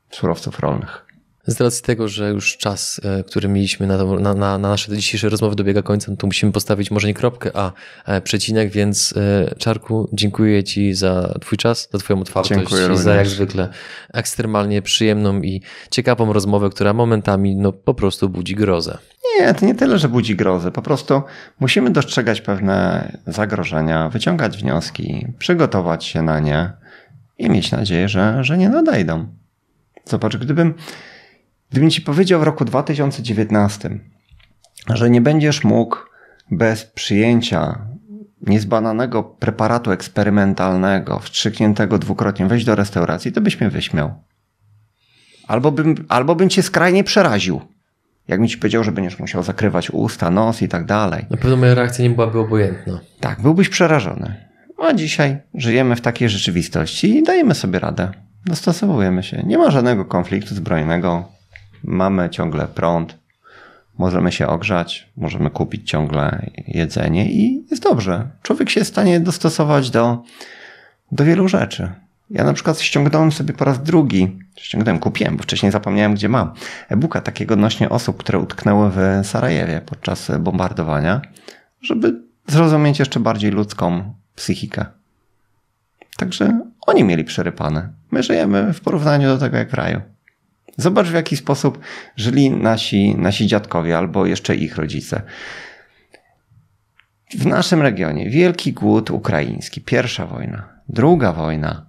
surowców 0.10 0.60
rolnych. 0.60 1.05
Z 1.47 1.62
racji 1.62 1.84
tego, 1.84 2.08
że 2.08 2.29
już 2.29 2.58
czas, 2.58 3.01
e, 3.03 3.23
który 3.23 3.47
mieliśmy 3.49 3.88
na, 3.88 4.03
na, 4.03 4.34
na, 4.34 4.58
nasze 4.58 4.95
dzisiejsze 4.95 5.29
rozmowy 5.29 5.55
dobiega 5.55 5.81
końca, 5.81 6.12
no 6.12 6.17
to 6.17 6.27
musimy 6.27 6.51
postawić 6.51 6.91
może 6.91 7.08
nie 7.08 7.13
kropkę, 7.13 7.51
a 7.53 7.71
e, 8.05 8.21
przecinek, 8.21 8.71
więc 8.71 9.13
e, 9.17 9.55
Czarku, 9.55 10.10
dziękuję 10.13 10.63
Ci 10.63 10.93
za 10.93 11.34
Twój 11.41 11.58
czas, 11.58 11.89
za 11.91 11.99
Twoją 11.99 12.21
otwartość 12.21 12.60
dziękuję 12.60 12.93
i 12.93 12.97
za 12.97 13.15
jak 13.15 13.28
zwykle 13.28 13.70
ekstremalnie 14.13 14.82
przyjemną 14.82 15.41
i 15.41 15.61
ciekawą 15.91 16.34
rozmowę, 16.34 16.70
która 16.70 16.93
momentami 16.93 17.55
no, 17.55 17.72
po 17.72 17.93
prostu 17.93 18.30
budzi 18.30 18.55
grozę. 18.55 18.97
Nie, 19.39 19.53
to 19.53 19.65
nie 19.65 19.76
tyle, 19.76 19.99
że 19.99 20.09
budzi 20.09 20.36
grozę. 20.36 20.72
Po 20.72 20.82
prostu 20.82 21.22
musimy 21.59 21.89
dostrzegać 21.89 22.41
pewne 22.41 23.11
zagrożenia, 23.28 24.09
wyciągać 24.09 24.57
wnioski, 24.57 25.28
przygotować 25.39 26.05
się 26.05 26.22
na 26.22 26.39
nie 26.39 26.72
i 27.38 27.49
mieć 27.49 27.72
nadzieję, 27.72 28.09
że, 28.09 28.43
że 28.43 28.57
nie 28.57 28.70
nadejdą. 28.70 29.28
Zobacz, 30.05 30.38
gdybym, 30.38 30.74
gdybym 31.76 31.91
ci 31.91 32.01
powiedział 32.01 32.39
w 32.39 32.43
roku 32.43 32.65
2019, 32.65 33.99
że 34.89 35.09
nie 35.09 35.21
będziesz 35.21 35.63
mógł 35.63 35.97
bez 36.51 36.86
przyjęcia 36.86 37.88
niezbananego 38.41 39.23
preparatu 39.23 39.91
eksperymentalnego, 39.91 41.19
wstrzykniętego 41.19 41.97
dwukrotnie, 41.97 42.47
wejść 42.47 42.65
do 42.65 42.76
restauracji, 42.76 43.32
to 43.32 43.41
byś 43.41 43.61
mnie 43.61 43.69
wyśmiał. 43.69 44.13
Albo 45.47 45.71
bym, 45.71 46.05
albo 46.09 46.36
bym 46.36 46.49
cię 46.49 46.63
skrajnie 46.63 47.03
przeraził. 47.03 47.61
Jakbym 48.28 48.47
ci 48.47 48.57
powiedział, 48.57 48.84
że 48.84 48.91
będziesz 48.91 49.19
musiał 49.19 49.43
zakrywać 49.43 49.91
usta, 49.91 50.32
nos 50.32 50.61
i 50.61 50.67
tak 50.67 50.86
dalej. 50.86 51.26
Na 51.30 51.38
pewno 51.38 51.57
moja 51.57 51.73
reakcja 51.73 52.03
nie 52.03 52.09
byłaby 52.09 52.39
obojętna. 52.39 52.99
Tak, 53.19 53.41
byłbyś 53.41 53.69
przerażony. 53.69 54.36
A 54.78 54.93
dzisiaj 54.93 55.38
żyjemy 55.53 55.95
w 55.95 56.01
takiej 56.01 56.30
rzeczywistości 56.30 57.17
i 57.17 57.23
dajemy 57.23 57.55
sobie 57.55 57.80
radę. 57.80 58.11
Dostosowujemy 58.45 59.23
się. 59.23 59.43
Nie 59.45 59.57
ma 59.57 59.71
żadnego 59.71 60.05
konfliktu 60.05 60.55
zbrojnego. 60.55 61.34
Mamy 61.88 62.29
ciągle 62.29 62.67
prąd. 62.67 63.17
Możemy 63.97 64.31
się 64.31 64.47
ogrzać, 64.47 65.09
możemy 65.17 65.49
kupić 65.49 65.89
ciągle 65.89 66.51
jedzenie 66.67 67.31
i 67.31 67.65
jest 67.71 67.83
dobrze. 67.83 68.27
Człowiek 68.43 68.69
się 68.69 68.79
jest 68.79 68.91
w 68.91 68.93
stanie 68.93 69.19
dostosować 69.19 69.89
do, 69.89 70.23
do 71.11 71.25
wielu 71.25 71.47
rzeczy. 71.47 71.91
Ja 72.29 72.43
na 72.43 72.53
przykład 72.53 72.79
ściągnąłem 72.79 73.31
sobie 73.31 73.53
po 73.53 73.65
raz 73.65 73.83
drugi, 73.83 74.39
ściągnąłem, 74.55 74.99
kupiłem, 74.99 75.38
bo 75.38 75.43
wcześniej 75.43 75.71
zapomniałem, 75.71 76.13
gdzie 76.13 76.29
mam, 76.29 76.53
e-booka 76.89 77.21
takiego 77.21 77.53
odnośnie 77.53 77.89
osób, 77.89 78.17
które 78.17 78.39
utknęły 78.39 78.91
w 78.91 79.27
Sarajewie 79.27 79.81
podczas 79.86 80.31
bombardowania, 80.39 81.21
żeby 81.81 82.21
zrozumieć 82.47 82.99
jeszcze 82.99 83.19
bardziej 83.19 83.51
ludzką 83.51 84.13
psychikę. 84.36 84.86
Także 86.17 86.59
oni 86.88 87.03
mieli 87.03 87.23
przerypane. 87.23 87.89
My 88.11 88.23
żyjemy 88.23 88.73
w 88.73 88.81
porównaniu 88.81 89.27
do 89.27 89.38
tego 89.38 89.57
jak 89.57 89.69
w 89.69 89.73
raju. 89.73 90.01
Zobacz 90.78 91.07
w 91.07 91.13
jaki 91.13 91.38
sposób 91.38 91.80
żyli 92.16 92.51
nasi, 92.51 93.16
nasi 93.16 93.47
dziadkowie 93.47 93.97
albo 93.97 94.26
jeszcze 94.26 94.55
ich 94.55 94.76
rodzice. 94.76 95.22
W 97.38 97.45
naszym 97.45 97.82
regionie 97.82 98.30
wielki 98.30 98.74
głód 98.74 99.11
ukraiński, 99.11 99.82
pierwsza 99.82 100.26
wojna, 100.26 100.70
druga 100.89 101.34
wojna. 101.34 101.86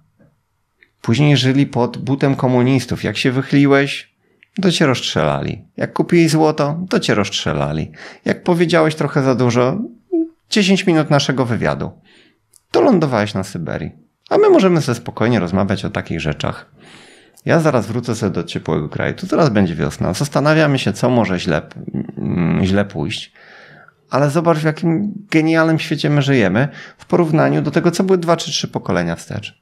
Później 1.01 1.37
żyli 1.37 1.65
pod 1.65 1.97
butem 1.97 2.35
komunistów. 2.35 3.03
Jak 3.03 3.17
się 3.17 3.31
wychyliłeś, 3.31 4.13
to 4.61 4.71
cię 4.71 4.85
rozstrzelali. 4.85 5.65
Jak 5.77 5.93
kupili 5.93 6.29
złoto, 6.29 6.85
to 6.89 6.99
cię 6.99 7.15
rozstrzelali. 7.15 7.91
Jak 8.25 8.43
powiedziałeś 8.43 8.95
trochę 8.95 9.23
za 9.23 9.35
dużo, 9.35 9.77
10 10.49 10.87
minut 10.87 11.09
naszego 11.09 11.45
wywiadu, 11.45 11.91
to 12.71 12.81
lądowałeś 12.81 13.33
na 13.33 13.43
Syberii. 13.43 13.91
A 14.29 14.37
my 14.37 14.49
możemy 14.49 14.81
sobie 14.81 14.95
spokojnie 14.95 15.39
rozmawiać 15.39 15.85
o 15.85 15.89
takich 15.89 16.21
rzeczach. 16.21 16.71
Ja 17.45 17.59
zaraz 17.59 17.87
wrócę 17.87 18.15
sobie 18.15 18.31
do 18.31 18.43
ciepłego 18.43 18.89
kraju. 18.89 19.13
Tu 19.13 19.27
zaraz 19.27 19.49
będzie 19.49 19.75
wiosna. 19.75 20.13
Zastanawiamy 20.13 20.79
się, 20.79 20.93
co 20.93 21.09
może 21.09 21.39
źle, 21.39 21.61
mm, 22.17 22.65
źle 22.65 22.85
pójść. 22.85 23.33
Ale 24.09 24.29
zobacz, 24.29 24.57
w 24.57 24.63
jakim 24.63 25.13
genialnym 25.31 25.79
świecie 25.79 26.09
my 26.09 26.21
żyjemy 26.21 26.67
w 26.97 27.05
porównaniu 27.05 27.61
do 27.61 27.71
tego, 27.71 27.91
co 27.91 28.03
były 28.03 28.17
dwa 28.17 28.37
czy 28.37 28.51
trzy 28.51 28.67
pokolenia 28.67 29.15
wstecz. 29.15 29.61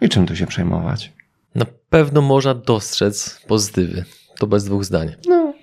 I 0.00 0.08
czym 0.08 0.26
tu 0.26 0.36
się 0.36 0.46
przejmować? 0.46 1.12
Na 1.54 1.66
pewno 1.90 2.20
można 2.20 2.54
dostrzec 2.54 3.40
pozytywy. 3.46 4.04
To 4.38 4.46
bez 4.46 4.64
dwóch 4.64 4.84
zdań. 4.84 5.14
No, 5.28 5.54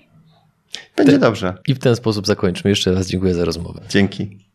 będzie 0.98 1.12
Ty- 1.14 1.20
dobrze. 1.20 1.58
I 1.68 1.74
w 1.74 1.80
ten 1.80 1.96
sposób 1.96 2.28
zakończymy. 2.28 2.70
Jeszcze 2.70 2.94
raz 2.94 3.08
dziękuję 3.08 3.34
za 3.34 3.46
rozmowę. 3.46 3.82
Dzięki. 3.90 4.46